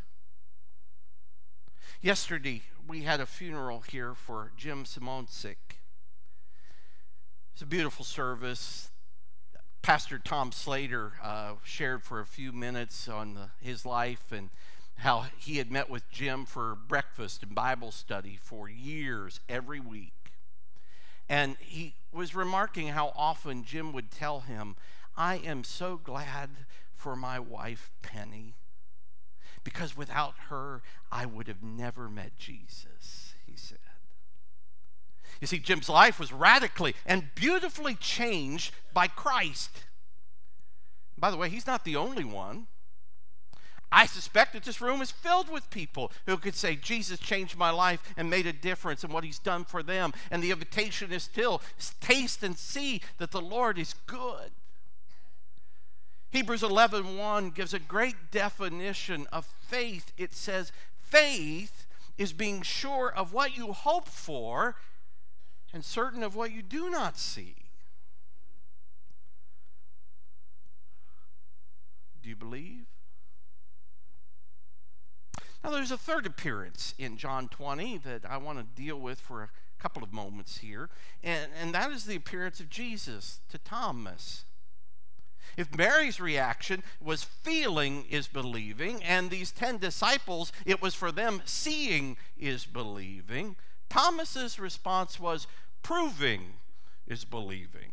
Yesterday, 2.01 2.63
we 2.87 3.01
had 3.01 3.19
a 3.19 3.25
funeral 3.25 3.83
here 3.89 4.13
for 4.13 4.51
Jim 4.57 4.83
Simonsik. 4.83 5.79
It's 7.53 7.61
a 7.61 7.65
beautiful 7.65 8.05
service. 8.05 8.89
Pastor 9.81 10.19
Tom 10.19 10.51
Slater 10.51 11.13
uh, 11.23 11.53
shared 11.63 12.03
for 12.03 12.19
a 12.19 12.25
few 12.25 12.51
minutes 12.51 13.07
on 13.07 13.33
the, 13.33 13.49
his 13.61 13.85
life 13.85 14.31
and 14.31 14.49
how 14.97 15.25
he 15.37 15.57
had 15.57 15.71
met 15.71 15.89
with 15.89 16.09
Jim 16.11 16.45
for 16.45 16.75
breakfast 16.75 17.43
and 17.43 17.55
Bible 17.55 17.91
study 17.91 18.37
for 18.41 18.69
years, 18.69 19.39
every 19.49 19.79
week. 19.79 20.13
And 21.27 21.57
he 21.59 21.95
was 22.11 22.35
remarking 22.35 22.89
how 22.89 23.13
often 23.15 23.63
Jim 23.63 23.93
would 23.93 24.11
tell 24.11 24.41
him, 24.41 24.75
I 25.17 25.37
am 25.37 25.63
so 25.63 25.99
glad 26.01 26.49
for 26.93 27.15
my 27.15 27.39
wife, 27.39 27.91
Penny, 28.01 28.55
because 29.65 29.97
without 29.97 30.35
her, 30.49 30.81
I 31.11 31.25
would 31.25 31.49
have 31.49 31.61
never 31.61 32.07
met 32.07 32.37
Jesus, 32.37 33.33
he 33.45 33.57
said. 33.57 33.79
You 35.41 35.47
see, 35.47 35.59
Jim's 35.59 35.89
life 35.89 36.17
was 36.17 36.31
radically 36.31 36.95
and 37.05 37.31
beautifully 37.35 37.95
changed 37.95 38.73
by 38.93 39.07
Christ. 39.07 39.71
By 41.17 41.31
the 41.31 41.35
way, 41.35 41.49
he's 41.49 41.67
not 41.67 41.83
the 41.83 41.97
only 41.97 42.23
one. 42.23 42.67
I 43.91 44.05
suspect 44.05 44.53
that 44.53 44.63
this 44.63 44.81
room 44.81 45.01
is 45.01 45.11
filled 45.11 45.49
with 45.49 45.69
people 45.69 46.11
who 46.25 46.37
could 46.37 46.55
say, 46.55 46.75
Jesus 46.75 47.19
changed 47.19 47.57
my 47.57 47.69
life 47.69 48.01
and 48.17 48.29
made 48.29 48.45
a 48.45 48.53
difference 48.53 49.03
in 49.03 49.11
what 49.11 49.23
he's 49.23 49.39
done 49.39 49.65
for 49.65 49.83
them. 49.83 50.13
And 50.31 50.43
the 50.43 50.51
invitation 50.51 51.11
is 51.11 51.23
still 51.23 51.61
taste 52.01 52.43
and 52.43 52.57
see 52.57 53.01
that 53.17 53.31
the 53.31 53.41
Lord 53.41 53.77
is 53.77 53.95
good. 54.05 54.51
Hebrews 56.35 56.63
11 56.63 57.15
1 57.17 57.51
gives 57.51 57.73
a 57.73 57.79
great 57.79 58.29
definition 58.29 59.25
of 59.31 59.45
faith. 59.45 60.11
It 60.17 60.33
says, 60.33 60.73
faith 60.97 61.87
is 62.17 62.33
being 62.33 62.61
sure 62.61 63.09
of 63.09 63.31
what 63.31 63.55
you 63.55 63.71
hope 63.71 64.09
for 64.09 64.75
and 65.71 65.85
certain 65.85 66.23
of 66.23 66.35
what 66.35 66.51
you 66.51 66.61
do 66.61 66.89
not 66.89 67.17
see. 67.17 67.55
Do 72.21 72.27
you 72.27 72.35
believe? 72.35 72.83
Now, 75.63 75.69
there's 75.69 75.91
a 75.91 75.97
third 75.97 76.25
appearance 76.25 76.93
in 76.97 77.15
John 77.15 77.47
20 77.47 77.99
that 77.99 78.25
I 78.29 78.35
want 78.35 78.59
to 78.59 78.81
deal 78.81 78.99
with 78.99 79.21
for 79.21 79.43
a 79.43 79.49
couple 79.81 80.03
of 80.03 80.11
moments 80.11 80.57
here, 80.57 80.89
and, 81.23 81.49
and 81.61 81.73
that 81.73 81.91
is 81.91 82.03
the 82.03 82.15
appearance 82.15 82.59
of 82.59 82.69
Jesus 82.69 83.39
to 83.51 83.57
Thomas. 83.57 84.44
If 85.57 85.75
Mary's 85.75 86.19
reaction 86.19 86.83
was 87.01 87.23
feeling 87.23 88.05
is 88.09 88.27
believing, 88.27 89.03
and 89.03 89.29
these 89.29 89.51
10 89.51 89.77
disciples, 89.77 90.51
it 90.65 90.81
was 90.81 90.93
for 90.95 91.11
them 91.11 91.41
seeing 91.45 92.17
is 92.37 92.65
believing, 92.65 93.55
Thomas's 93.89 94.59
response 94.59 95.19
was 95.19 95.47
proving 95.83 96.53
is 97.07 97.23
believing. 97.23 97.91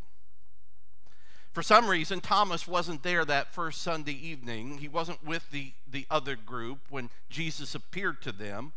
For 1.53 1.63
some 1.63 1.89
reason, 1.89 2.21
Thomas 2.21 2.67
wasn't 2.67 3.03
there 3.03 3.27
that 3.27 3.53
first 3.53 3.83
Sunday 3.83 4.15
evening. 4.15 4.79
He 4.79 4.89
wasn't 4.89 5.23
with 5.23 5.51
the, 5.51 5.75
the 5.91 6.07
other 6.11 6.35
group 6.35 6.79
when 6.89 7.11
Jesus 7.29 7.75
appeared 7.75 8.23
to 8.23 8.33
them. 8.33 8.73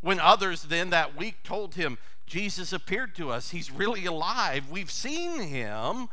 When 0.00 0.20
others 0.20 0.62
then 0.62 0.90
that 0.90 1.16
week 1.16 1.42
told 1.42 1.74
him, 1.74 1.98
Jesus 2.26 2.72
appeared 2.72 3.16
to 3.16 3.30
us, 3.30 3.50
he's 3.50 3.72
really 3.72 4.06
alive, 4.06 4.70
we've 4.70 4.90
seen 4.90 5.40
him. 5.40 6.08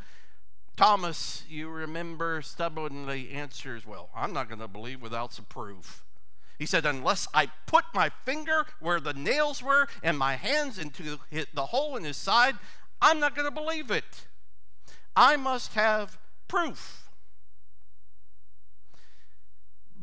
Thomas, 0.78 1.42
you 1.48 1.68
remember, 1.68 2.40
stubbornly 2.40 3.30
answers, 3.32 3.84
Well, 3.84 4.10
I'm 4.14 4.32
not 4.32 4.48
going 4.48 4.60
to 4.60 4.68
believe 4.68 5.02
without 5.02 5.32
some 5.32 5.46
proof. 5.46 6.04
He 6.56 6.66
said, 6.66 6.86
Unless 6.86 7.26
I 7.34 7.48
put 7.66 7.84
my 7.92 8.12
finger 8.24 8.64
where 8.78 9.00
the 9.00 9.12
nails 9.12 9.60
were 9.60 9.88
and 10.04 10.16
my 10.16 10.36
hands 10.36 10.78
into 10.78 11.18
the 11.32 11.66
hole 11.66 11.96
in 11.96 12.04
his 12.04 12.16
side, 12.16 12.54
I'm 13.02 13.18
not 13.18 13.34
going 13.34 13.48
to 13.48 13.50
believe 13.50 13.90
it. 13.90 14.28
I 15.16 15.36
must 15.36 15.74
have 15.74 16.16
proof. 16.46 17.08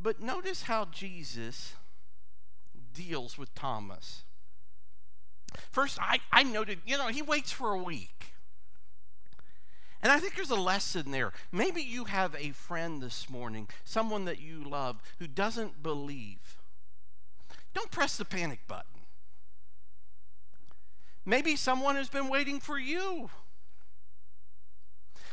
But 0.03 0.19
notice 0.19 0.63
how 0.63 0.89
Jesus 0.91 1.75
deals 2.93 3.37
with 3.37 3.55
Thomas. 3.55 4.23
First, 5.71 5.99
I, 6.01 6.19
I 6.33 6.43
noted, 6.43 6.79
you 6.85 6.97
know, 6.97 7.07
he 7.07 7.21
waits 7.21 7.53
for 7.53 7.71
a 7.71 7.81
week. 7.81 8.14
And 10.05 10.11
I 10.11 10.19
think 10.19 10.35
there's 10.35 10.51
a 10.51 10.55
lesson 10.55 11.09
there. 11.09 11.33
Maybe 11.51 11.81
you 11.81 12.05
have 12.05 12.35
a 12.35 12.51
friend 12.51 13.01
this 13.01 13.27
morning, 13.27 13.67
someone 13.83 14.25
that 14.25 14.39
you 14.39 14.63
love, 14.63 15.01
who 15.17 15.25
doesn't 15.25 15.81
believe. 15.81 16.59
Don't 17.73 17.89
press 17.89 18.15
the 18.15 18.23
panic 18.23 18.59
button. 18.67 19.01
Maybe 21.25 21.55
someone 21.55 21.95
has 21.95 22.07
been 22.07 22.29
waiting 22.29 22.59
for 22.59 22.77
you. 22.77 23.31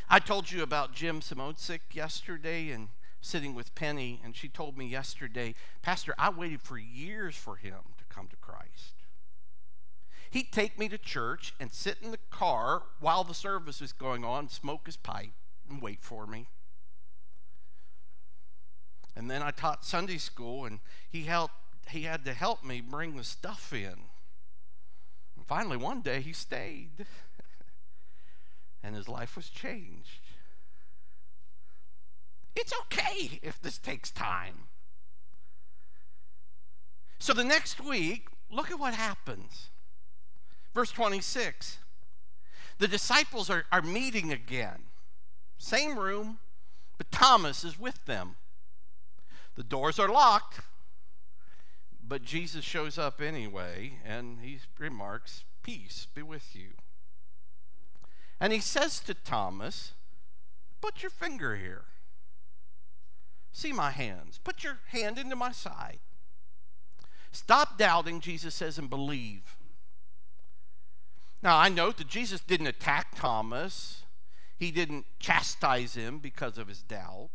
I 0.08 0.18
told 0.18 0.50
you 0.50 0.62
about 0.62 0.94
Jim 0.94 1.20
Simonsik 1.20 1.80
yesterday 1.92 2.70
and 2.70 2.88
sitting 3.20 3.54
with 3.54 3.74
Penny, 3.74 4.22
and 4.24 4.34
she 4.34 4.48
told 4.48 4.78
me 4.78 4.86
yesterday, 4.86 5.54
Pastor, 5.82 6.14
I 6.16 6.30
waited 6.30 6.62
for 6.62 6.78
years 6.78 7.36
for 7.36 7.56
him 7.56 7.80
to 7.98 8.04
come 8.08 8.26
to 8.28 8.36
Christ. 8.36 9.01
He'd 10.32 10.50
take 10.50 10.78
me 10.78 10.88
to 10.88 10.96
church 10.96 11.52
and 11.60 11.70
sit 11.70 11.98
in 12.00 12.10
the 12.10 12.18
car 12.30 12.84
while 13.00 13.22
the 13.22 13.34
service 13.34 13.82
was 13.82 13.92
going 13.92 14.24
on, 14.24 14.48
smoke 14.48 14.86
his 14.86 14.96
pipe, 14.96 15.32
and 15.68 15.82
wait 15.82 15.98
for 16.00 16.26
me. 16.26 16.46
And 19.14 19.30
then 19.30 19.42
I 19.42 19.50
taught 19.50 19.84
Sunday 19.84 20.16
school, 20.16 20.64
and 20.64 20.80
he 21.06 21.24
helped. 21.24 21.52
He 21.90 22.04
had 22.04 22.24
to 22.24 22.32
help 22.32 22.64
me 22.64 22.80
bring 22.80 23.14
the 23.14 23.24
stuff 23.24 23.74
in. 23.74 24.06
And 25.36 25.46
finally, 25.46 25.76
one 25.76 26.00
day 26.00 26.22
he 26.22 26.32
stayed, 26.32 27.04
and 28.82 28.96
his 28.96 29.10
life 29.10 29.36
was 29.36 29.50
changed. 29.50 30.20
It's 32.56 32.72
okay 32.84 33.38
if 33.42 33.60
this 33.60 33.76
takes 33.76 34.10
time. 34.10 34.68
So 37.18 37.34
the 37.34 37.44
next 37.44 37.84
week, 37.84 38.28
look 38.50 38.70
at 38.70 38.78
what 38.78 38.94
happens. 38.94 39.68
Verse 40.74 40.90
26 40.90 41.78
the 42.78 42.88
disciples 42.88 43.48
are, 43.48 43.64
are 43.70 43.80
meeting 43.80 44.32
again. 44.32 44.82
Same 45.56 45.96
room, 45.96 46.38
but 46.98 47.12
Thomas 47.12 47.62
is 47.62 47.78
with 47.78 48.04
them. 48.06 48.34
The 49.54 49.62
doors 49.62 50.00
are 50.00 50.08
locked, 50.08 50.62
but 52.02 52.24
Jesus 52.24 52.64
shows 52.64 52.98
up 52.98 53.20
anyway, 53.20 54.00
and 54.04 54.40
he 54.40 54.58
remarks, 54.80 55.44
Peace 55.62 56.08
be 56.12 56.22
with 56.22 56.56
you. 56.56 56.70
And 58.40 58.52
he 58.52 58.58
says 58.58 58.98
to 59.00 59.14
Thomas, 59.14 59.92
Put 60.80 61.04
your 61.04 61.10
finger 61.10 61.54
here. 61.54 61.84
See 63.52 63.72
my 63.72 63.92
hands. 63.92 64.40
Put 64.42 64.64
your 64.64 64.80
hand 64.88 65.18
into 65.18 65.36
my 65.36 65.52
side. 65.52 66.00
Stop 67.30 67.78
doubting, 67.78 68.18
Jesus 68.18 68.56
says, 68.56 68.76
and 68.76 68.90
believe. 68.90 69.56
Now, 71.42 71.58
I 71.58 71.68
note 71.68 71.96
that 71.96 72.06
Jesus 72.06 72.40
didn't 72.40 72.68
attack 72.68 73.16
Thomas, 73.16 74.04
he 74.56 74.70
didn't 74.70 75.06
chastise 75.18 75.94
him 75.94 76.18
because 76.18 76.56
of 76.56 76.68
his 76.68 76.82
doubt. 76.82 77.30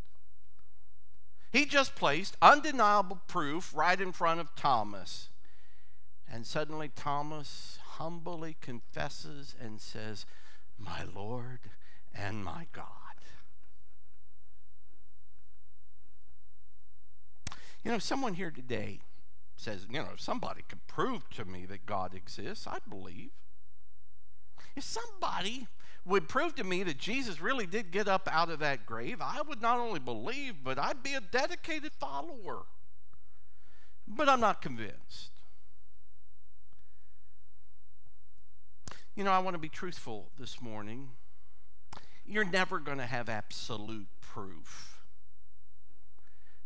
He 1.52 1.66
just 1.66 1.96
placed 1.96 2.38
undeniable 2.42 3.20
proof 3.28 3.74
right 3.76 4.00
in 4.00 4.12
front 4.14 4.40
of 4.40 4.56
Thomas. 4.56 5.30
And 6.32 6.46
suddenly, 6.46 6.90
Thomas 6.90 7.80
humbly 7.98 8.56
confesses 8.62 9.56
and 9.60 9.82
says, 9.82 10.26
My 10.78 11.04
Lord 11.04 11.60
and 12.14 12.44
my 12.44 12.68
God. 12.74 12.86
You 17.84 17.92
know, 17.92 18.00
someone 18.00 18.34
here 18.34 18.52
today 18.52 19.00
says, 19.56 19.88
you 19.90 20.00
know, 20.00 20.10
if 20.14 20.20
somebody 20.20 20.62
could 20.68 20.86
prove 20.88 21.30
to 21.32 21.46
me 21.46 21.66
that 21.68 21.86
God 21.86 22.14
exists, 22.14 22.68
I'd 22.68 22.90
believe. 22.90 23.30
If 24.76 24.84
somebody 24.84 25.68
would 26.06 26.30
prove 26.30 26.56
to 26.56 26.64
me 26.64 26.84
that 26.84 26.98
Jesus 26.98 27.42
really 27.42 27.66
did 27.66 27.92
get 27.92 28.08
up 28.08 28.30
out 28.32 28.50
of 28.50 28.60
that 28.60 28.86
grave, 28.86 29.18
I 29.22 29.42
would 29.42 29.62
not 29.62 29.80
only 29.80 30.00
believe, 30.00 30.64
but 30.64 30.80
I'd 30.80 31.04
be 31.04 31.14
a 31.14 31.22
dedicated 31.22 31.92
follower. 32.00 32.64
But 34.08 34.30
I'm 34.30 34.40
not 34.40 34.62
convinced. 34.62 35.32
You 39.16 39.24
know, 39.24 39.32
I 39.32 39.40
want 39.40 39.56
to 39.56 39.60
be 39.60 39.68
truthful 39.68 40.30
this 40.40 40.62
morning. 40.62 41.10
You're 42.26 42.46
never 42.46 42.80
going 42.80 43.00
to 43.00 43.06
have 43.06 43.28
absolute 43.28 44.08
proof. 44.22 45.00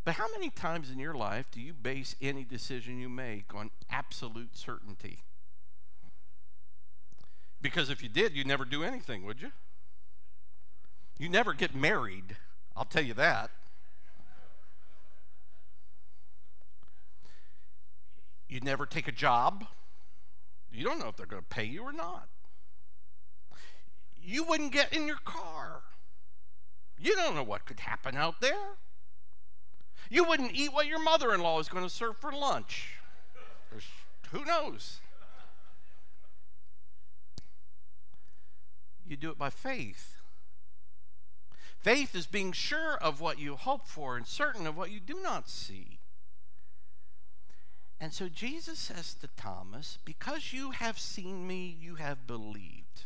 But 0.04 0.16
how 0.16 0.26
many 0.32 0.50
times 0.50 0.90
in 0.90 1.00
your 1.00 1.14
life 1.14 1.46
do 1.52 1.62
you 1.62 1.74
base 1.74 2.16
any 2.22 2.44
decision 2.44 3.00
you 3.00 3.08
make 3.08 3.54
on 3.56 3.70
absolute 3.90 4.58
certainty? 4.58 5.20
Because 7.62 7.90
if 7.90 8.02
you 8.02 8.10
did, 8.10 8.36
you'd 8.36 8.48
never 8.48 8.66
do 8.66 8.84
anything, 8.84 9.26
would 9.26 9.42
you? 9.42 9.52
You 11.18 11.30
never 11.30 11.54
get 11.54 11.76
married, 11.76 12.38
I'll 12.76 12.86
tell 12.86 13.04
you 13.04 13.14
that. 13.14 13.52
You'd 18.50 18.64
never 18.64 18.86
take 18.86 19.08
a 19.08 19.12
job. 19.12 19.66
You 20.74 20.84
don't 20.84 21.00
know 21.00 21.08
if 21.08 21.16
they're 21.16 21.26
going 21.26 21.44
to 21.44 21.48
pay 21.48 21.64
you 21.64 21.84
or 21.84 21.94
not. 21.94 22.28
You 24.24 24.44
wouldn't 24.44 24.72
get 24.72 24.94
in 24.94 25.08
your 25.08 25.20
car. 25.24 25.82
You 27.00 27.16
don't 27.16 27.36
know 27.36 27.44
what 27.44 27.66
could 27.66 27.80
happen 27.80 28.16
out 28.16 28.42
there. 28.42 28.76
You 30.10 30.24
wouldn't 30.24 30.54
eat 30.54 30.74
what 30.74 30.88
your 30.88 31.02
mother 31.02 31.34
in 31.34 31.42
law 31.42 31.60
is 31.60 31.70
going 31.70 31.84
to 31.84 31.90
serve 31.90 32.18
for 32.18 32.32
lunch. 32.32 32.96
There's, 33.70 33.88
who 34.32 34.44
knows? 34.44 35.00
You 39.12 39.18
do 39.18 39.30
it 39.30 39.38
by 39.38 39.50
faith. 39.50 40.22
Faith 41.78 42.16
is 42.16 42.28
being 42.28 42.54
sure 42.54 42.96
of 42.96 43.20
what 43.20 43.38
you 43.38 43.58
hope 43.58 43.86
for 43.86 44.16
and 44.16 44.26
certain 44.26 44.66
of 44.66 44.78
what 44.78 44.90
you 44.90 45.02
do 45.02 45.20
not 45.22 45.50
see. 45.50 46.00
And 48.00 48.14
so 48.14 48.30
Jesus 48.30 48.80
says 48.80 49.14
to 49.16 49.28
Thomas, 49.36 49.98
Because 50.06 50.54
you 50.54 50.72
have 50.72 50.98
seen 50.98 51.46
me, 51.46 51.76
you 51.78 51.96
have 51.96 52.26
believed. 52.26 53.04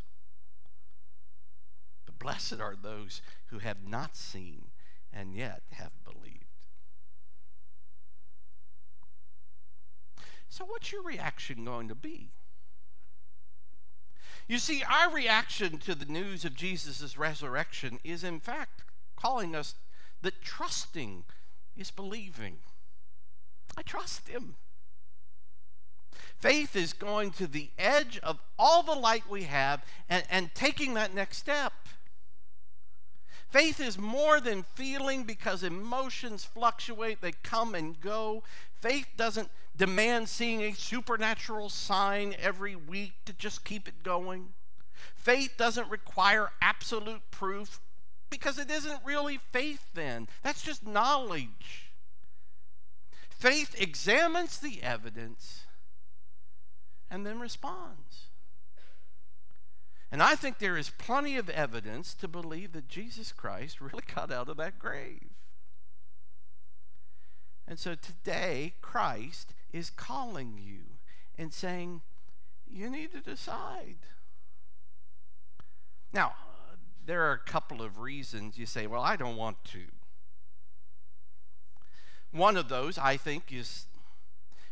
But 2.06 2.20
blessed 2.20 2.60
are 2.60 2.76
those 2.80 3.24
who 3.48 3.58
have 3.58 3.88
not 3.88 4.16
seen 4.16 4.66
and 5.12 5.34
yet 5.34 5.64
have 5.72 5.92
believed. 6.04 6.46
So, 10.50 10.66
what's 10.66 10.92
your 10.92 11.02
reaction 11.02 11.66
going 11.66 11.88
to 11.88 11.96
be? 11.96 12.30
You 14.48 14.60
see, 14.60 14.84
our 14.84 15.12
reaction 15.12 15.80
to 15.80 15.96
the 15.96 16.06
news 16.06 16.46
of 16.46 16.56
Jesus' 16.56 17.18
resurrection 17.18 18.00
is, 18.04 18.24
in 18.24 18.40
fact, 18.40 18.84
calling 19.16 19.56
us 19.56 19.76
that 20.22 20.42
trusting 20.42 21.24
is 21.76 21.90
believing. 21.92 22.58
I 23.76 23.82
trust 23.82 24.28
him. 24.28 24.56
Faith 26.38 26.76
is 26.76 26.94
going 26.94 27.32
to 27.32 27.48
the 27.48 27.70
edge 27.78 28.20
of 28.22 28.40
all 28.60 28.84
the 28.84 28.94
light 28.94 29.24
we 29.30 29.44
have 29.44 29.84
and, 30.10 30.24
and 30.30 30.54
taking 30.54 30.94
that 30.94 31.14
next 31.14 31.38
step. 31.38 31.74
Faith 33.56 33.80
is 33.80 33.98
more 33.98 34.42
than 34.42 34.64
feeling 34.76 35.24
because 35.24 35.64
emotions 35.64 36.44
fluctuate, 36.44 37.22
they 37.22 37.32
come 37.42 37.74
and 37.74 38.02
go. 38.02 38.44
Faith 38.82 39.08
doesn't 39.16 39.50
demand 39.78 40.28
seeing 40.28 40.62
a 40.62 40.74
supernatural 40.74 41.70
sign 41.70 42.36
every 42.38 42.76
week 42.76 43.14
to 43.24 43.32
just 43.32 43.64
keep 43.64 43.88
it 43.88 44.04
going. 44.04 44.50
Faith 45.16 45.54
doesn't 45.58 45.90
require 45.90 46.50
absolute 46.62 47.22
proof 47.32 47.80
because 48.30 48.60
it 48.60 48.70
isn't 48.70 49.00
really 49.06 49.40
faith, 49.54 49.86
then. 49.94 50.28
That's 50.44 50.62
just 50.62 50.86
knowledge. 50.86 51.94
Faith 53.30 53.74
examines 53.80 54.60
the 54.60 54.84
evidence 54.84 55.64
and 57.10 57.26
then 57.26 57.40
responds. 57.40 58.26
And 60.12 60.22
I 60.22 60.36
think 60.36 60.60
there 60.60 60.78
is 60.78 60.90
plenty 60.90 61.38
of 61.38 61.50
evidence 61.50 62.14
to 62.16 62.28
believe 62.28 62.74
that 62.74 62.88
Jesus 62.88 63.32
Christ 63.32 63.82
really 63.82 64.04
got 64.16 64.32
out 64.32 64.50
of 64.50 64.58
that 64.58 64.80
grave. 64.80 65.30
And 67.68 67.80
so 67.80 67.96
today, 67.96 68.74
Christ 68.82 69.54
is 69.74 69.90
calling 69.90 70.60
you 70.60 70.82
and 71.38 71.52
saying, 71.52 72.02
you 72.72 72.90
need 72.90 73.12
to 73.14 73.22
decide. 73.22 73.98
Now, 76.14 76.34
there 77.06 77.24
are 77.24 77.34
a 77.34 77.40
couple 77.40 77.82
of 77.82 78.00
reasons 78.00 78.58
you 78.58 78.66
say, 78.66 78.88
well, 78.88 79.02
I 79.02 79.16
don't 79.16 79.36
want 79.36 79.64
to. 79.66 79.82
One 82.32 82.58
of 82.58 82.70
those, 82.70 82.98
I 82.98 83.18
think, 83.18 83.52
is 83.52 83.86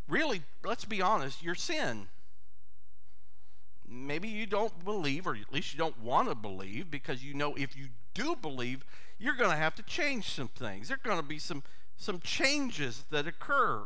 really, 0.08 0.44
let's 0.64 0.86
be 0.86 1.02
honest, 1.02 1.42
your 1.42 1.56
sin 1.56 2.08
maybe 3.94 4.28
you 4.28 4.46
don't 4.46 4.84
believe, 4.84 5.28
or 5.28 5.36
at 5.36 5.54
least 5.54 5.74
you 5.74 5.78
don't 5.78 6.00
want 6.02 6.30
to 6.30 6.36
believe, 6.36 6.90
because 6.90 7.24
you 7.24 7.34
know 7.34 7.56
if 7.56 7.78
you 7.78 7.88
do 8.14 8.36
believe, 8.36 8.84
you're 9.20 9.36
going 9.36 9.52
to 9.52 9.58
have 9.58 9.76
to 9.76 9.84
change 9.84 10.30
some 10.30 10.48
things. 10.48 10.88
There 10.88 10.98
are 10.98 11.08
going 11.08 11.22
to 11.22 11.28
be 11.28 11.40
some, 11.40 11.64
some 11.98 12.20
changes 12.20 13.06
that 13.10 13.28
occur. 13.28 13.84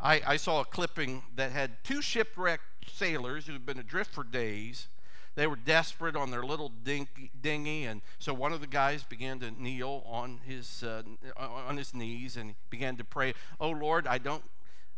I, 0.00 0.22
I 0.26 0.36
saw 0.36 0.60
a 0.60 0.64
clipping 0.64 1.22
that 1.36 1.52
had 1.52 1.82
two 1.84 2.00
shipwrecked 2.00 2.90
sailors 2.90 3.46
who 3.46 3.52
had 3.52 3.66
been 3.66 3.78
adrift 3.78 4.12
for 4.12 4.24
days. 4.24 4.88
They 5.36 5.46
were 5.46 5.56
desperate 5.56 6.16
on 6.16 6.30
their 6.30 6.42
little 6.42 6.70
dinghy, 6.70 7.84
and 7.84 8.02
so 8.18 8.34
one 8.34 8.52
of 8.52 8.60
the 8.60 8.66
guys 8.66 9.04
began 9.04 9.38
to 9.40 9.50
kneel 9.50 10.02
on 10.04 10.40
his 10.44 10.82
uh, 10.82 11.02
on 11.36 11.76
his 11.76 11.94
knees 11.94 12.36
and 12.36 12.54
began 12.68 12.96
to 12.96 13.04
pray. 13.04 13.34
Oh 13.60 13.70
Lord, 13.70 14.06
I 14.06 14.18
don't, 14.18 14.42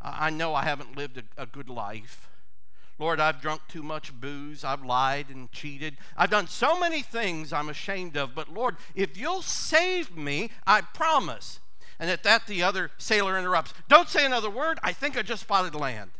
I 0.00 0.30
know 0.30 0.54
I 0.54 0.64
haven't 0.64 0.96
lived 0.96 1.18
a, 1.18 1.42
a 1.42 1.46
good 1.46 1.68
life. 1.68 2.30
Lord, 3.02 3.18
I've 3.18 3.40
drunk 3.40 3.62
too 3.66 3.82
much 3.82 4.12
booze. 4.12 4.62
I've 4.62 4.84
lied 4.84 5.26
and 5.28 5.50
cheated. 5.50 5.96
I've 6.16 6.30
done 6.30 6.46
so 6.46 6.78
many 6.78 7.02
things 7.02 7.52
I'm 7.52 7.68
ashamed 7.68 8.16
of. 8.16 8.32
But 8.32 8.48
Lord, 8.48 8.76
if 8.94 9.16
you'll 9.16 9.42
save 9.42 10.16
me, 10.16 10.52
I 10.68 10.82
promise. 10.82 11.58
And 11.98 12.08
at 12.08 12.22
that, 12.22 12.46
the 12.46 12.62
other 12.62 12.92
sailor 12.98 13.36
interrupts. 13.36 13.74
Don't 13.88 14.08
say 14.08 14.24
another 14.24 14.48
word. 14.48 14.78
I 14.84 14.92
think 14.92 15.18
I 15.18 15.22
just 15.22 15.42
spotted 15.42 15.74
land. 15.74 16.12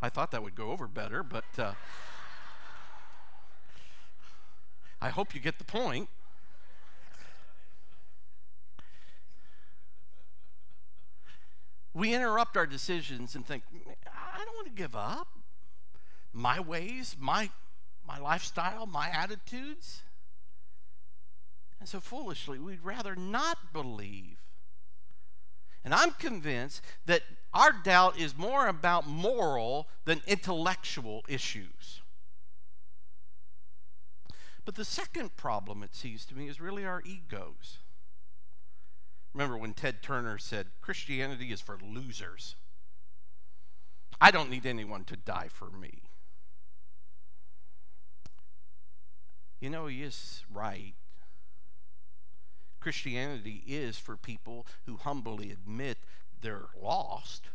I 0.00 0.08
thought 0.08 0.30
that 0.30 0.44
would 0.44 0.54
go 0.54 0.70
over 0.70 0.86
better, 0.86 1.24
but 1.24 1.58
uh, 1.58 1.72
I 5.02 5.08
hope 5.08 5.34
you 5.34 5.40
get 5.40 5.58
the 5.58 5.64
point. 5.64 6.08
We 11.94 12.12
interrupt 12.12 12.56
our 12.56 12.66
decisions 12.66 13.34
and 13.34 13.46
think, 13.46 13.62
I 14.06 14.44
don't 14.44 14.54
want 14.56 14.66
to 14.66 14.72
give 14.72 14.96
up 14.96 15.28
my 16.32 16.58
ways, 16.58 17.16
my, 17.18 17.50
my 18.06 18.18
lifestyle, 18.18 18.84
my 18.84 19.08
attitudes. 19.08 20.02
And 21.78 21.88
so 21.88 22.00
foolishly, 22.00 22.58
we'd 22.58 22.82
rather 22.82 23.14
not 23.14 23.72
believe. 23.72 24.38
And 25.84 25.94
I'm 25.94 26.12
convinced 26.12 26.82
that 27.06 27.22
our 27.52 27.72
doubt 27.72 28.18
is 28.18 28.36
more 28.36 28.66
about 28.66 29.06
moral 29.06 29.86
than 30.04 30.22
intellectual 30.26 31.24
issues. 31.28 32.00
But 34.64 34.74
the 34.74 34.84
second 34.84 35.36
problem, 35.36 35.82
it 35.82 35.94
seems 35.94 36.24
to 36.26 36.34
me, 36.34 36.48
is 36.48 36.60
really 36.60 36.84
our 36.84 37.02
egos. 37.04 37.78
Remember 39.34 39.58
when 39.58 39.74
Ted 39.74 40.02
Turner 40.02 40.38
said, 40.38 40.68
Christianity 40.80 41.52
is 41.52 41.60
for 41.60 41.76
losers. 41.82 42.54
I 44.20 44.30
don't 44.30 44.48
need 44.48 44.64
anyone 44.64 45.04
to 45.04 45.16
die 45.16 45.48
for 45.48 45.70
me. 45.70 46.02
You 49.60 49.70
know, 49.70 49.86
he 49.86 50.02
is 50.02 50.44
right. 50.52 50.94
Christianity 52.80 53.64
is 53.66 53.98
for 53.98 54.16
people 54.16 54.66
who 54.86 54.96
humbly 54.96 55.50
admit 55.50 55.98
they're 56.40 56.68
lost 56.80 57.48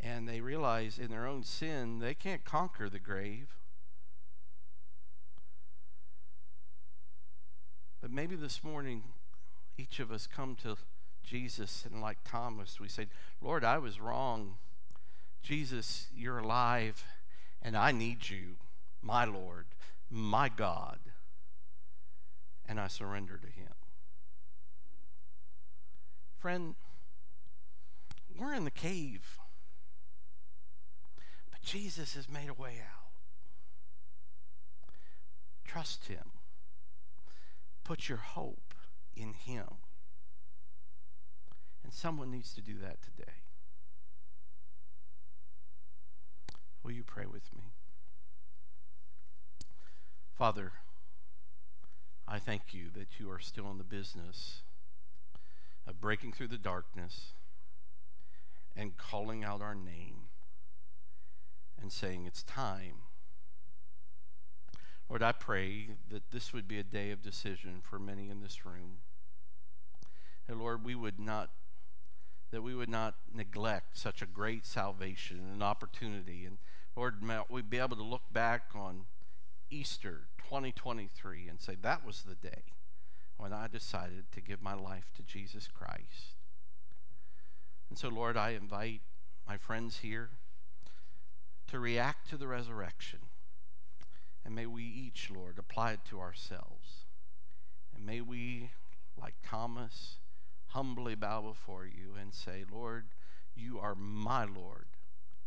and 0.00 0.28
they 0.28 0.40
realize 0.40 0.98
in 0.98 1.10
their 1.10 1.26
own 1.26 1.42
sin 1.42 1.98
they 1.98 2.14
can't 2.14 2.44
conquer 2.44 2.88
the 2.88 2.98
grave. 2.98 3.56
Maybe 8.16 8.34
this 8.34 8.64
morning, 8.64 9.02
each 9.76 10.00
of 10.00 10.10
us 10.10 10.26
come 10.26 10.56
to 10.62 10.74
Jesus 11.22 11.84
and, 11.84 12.00
like 12.00 12.16
Thomas, 12.24 12.80
we 12.80 12.88
say, 12.88 13.08
Lord, 13.42 13.62
I 13.62 13.76
was 13.76 14.00
wrong. 14.00 14.54
Jesus, 15.42 16.06
you're 16.16 16.38
alive, 16.38 17.04
and 17.60 17.76
I 17.76 17.92
need 17.92 18.30
you, 18.30 18.56
my 19.02 19.26
Lord, 19.26 19.66
my 20.10 20.48
God. 20.48 20.98
And 22.66 22.80
I 22.80 22.88
surrender 22.88 23.36
to 23.36 23.48
Him. 23.48 23.74
Friend, 26.38 26.74
we're 28.34 28.54
in 28.54 28.64
the 28.64 28.70
cave, 28.70 29.38
but 31.50 31.60
Jesus 31.60 32.14
has 32.14 32.30
made 32.30 32.48
a 32.48 32.54
way 32.54 32.80
out. 32.80 33.10
Trust 35.66 36.06
Him. 36.06 36.35
Put 37.86 38.08
your 38.08 38.18
hope 38.18 38.74
in 39.16 39.32
Him. 39.32 39.68
And 41.84 41.92
someone 41.92 42.32
needs 42.32 42.52
to 42.54 42.60
do 42.60 42.78
that 42.82 42.96
today. 43.00 43.32
Will 46.82 46.90
you 46.90 47.04
pray 47.04 47.26
with 47.26 47.54
me? 47.54 47.62
Father, 50.36 50.72
I 52.26 52.40
thank 52.40 52.74
you 52.74 52.86
that 52.96 53.20
you 53.20 53.30
are 53.30 53.38
still 53.38 53.70
in 53.70 53.78
the 53.78 53.84
business 53.84 54.62
of 55.86 56.00
breaking 56.00 56.32
through 56.32 56.48
the 56.48 56.58
darkness 56.58 57.34
and 58.76 58.96
calling 58.96 59.44
out 59.44 59.62
our 59.62 59.76
name 59.76 60.26
and 61.80 61.92
saying, 61.92 62.26
It's 62.26 62.42
time. 62.42 63.05
Lord, 65.08 65.22
I 65.22 65.32
pray 65.32 65.90
that 66.10 66.30
this 66.32 66.52
would 66.52 66.66
be 66.66 66.78
a 66.78 66.82
day 66.82 67.10
of 67.10 67.22
decision 67.22 67.80
for 67.80 67.98
many 67.98 68.28
in 68.28 68.40
this 68.40 68.66
room. 68.66 68.98
And 70.48 70.58
Lord, 70.58 70.84
we 70.84 70.94
would 70.94 71.20
not 71.20 71.50
that 72.52 72.62
we 72.62 72.74
would 72.74 72.88
not 72.88 73.16
neglect 73.34 73.98
such 73.98 74.22
a 74.22 74.26
great 74.26 74.64
salvation 74.64 75.40
and 75.52 75.62
opportunity. 75.62 76.46
And 76.46 76.58
Lord, 76.94 77.16
we'd 77.50 77.68
be 77.68 77.78
able 77.78 77.96
to 77.96 78.04
look 78.04 78.32
back 78.32 78.70
on 78.74 79.06
Easter 79.68 80.28
2023 80.38 81.48
and 81.48 81.60
say, 81.60 81.76
that 81.82 82.06
was 82.06 82.22
the 82.22 82.36
day 82.36 82.62
when 83.36 83.52
I 83.52 83.66
decided 83.66 84.30
to 84.32 84.40
give 84.40 84.62
my 84.62 84.74
life 84.74 85.10
to 85.16 85.22
Jesus 85.22 85.68
Christ. 85.68 86.36
And 87.90 87.98
so, 87.98 88.08
Lord, 88.08 88.36
I 88.36 88.50
invite 88.50 89.02
my 89.46 89.56
friends 89.56 89.98
here 89.98 90.30
to 91.66 91.80
react 91.80 92.30
to 92.30 92.36
the 92.36 92.46
resurrection. 92.46 93.18
And 94.46 94.54
may 94.54 94.66
we 94.66 94.84
each, 94.84 95.28
Lord, 95.28 95.58
apply 95.58 95.94
it 95.94 96.00
to 96.10 96.20
ourselves. 96.20 97.04
And 97.96 98.06
may 98.06 98.20
we, 98.20 98.70
like 99.20 99.34
Thomas, 99.44 100.18
humbly 100.68 101.16
bow 101.16 101.42
before 101.42 101.84
you 101.84 102.12
and 102.20 102.32
say, 102.32 102.64
Lord, 102.70 103.06
you 103.56 103.80
are 103.80 103.96
my 103.96 104.44
Lord 104.44 104.86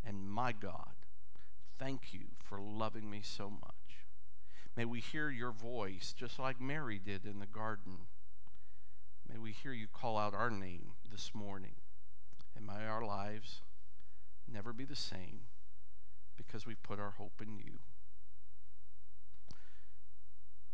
and 0.06 0.30
my 0.30 0.52
God. 0.52 0.92
Thank 1.78 2.14
you 2.14 2.26
for 2.44 2.60
loving 2.60 3.10
me 3.10 3.22
so 3.24 3.50
much. 3.50 4.04
May 4.76 4.84
we 4.84 5.00
hear 5.00 5.30
your 5.30 5.52
voice 5.52 6.14
just 6.18 6.38
like 6.38 6.60
Mary 6.60 7.00
did 7.00 7.26
in 7.26 7.40
the 7.40 7.46
garden. 7.46 8.00
May 9.32 9.38
we 9.40 9.54
hear 9.54 9.72
you 9.72 9.88
call 9.88 10.18
out 10.18 10.34
our 10.34 10.50
name 10.50 10.92
this 11.10 11.32
morning. 11.34 11.76
And 12.54 12.68
may 12.68 12.86
our 12.86 13.06
lives 13.06 13.62
never 14.52 14.74
be 14.74 14.84
the 14.84 14.96
same 14.96 15.42
because 16.36 16.66
we 16.66 16.76
put 16.76 17.00
our 17.00 17.12
hope 17.12 17.42
in 17.42 17.58
you. 17.58 17.80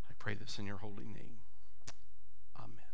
I 0.10 0.14
pray 0.26 0.34
this 0.34 0.58
in 0.58 0.66
your 0.66 0.78
holy 0.78 1.06
name. 1.06 1.38
Amen. 2.58 2.85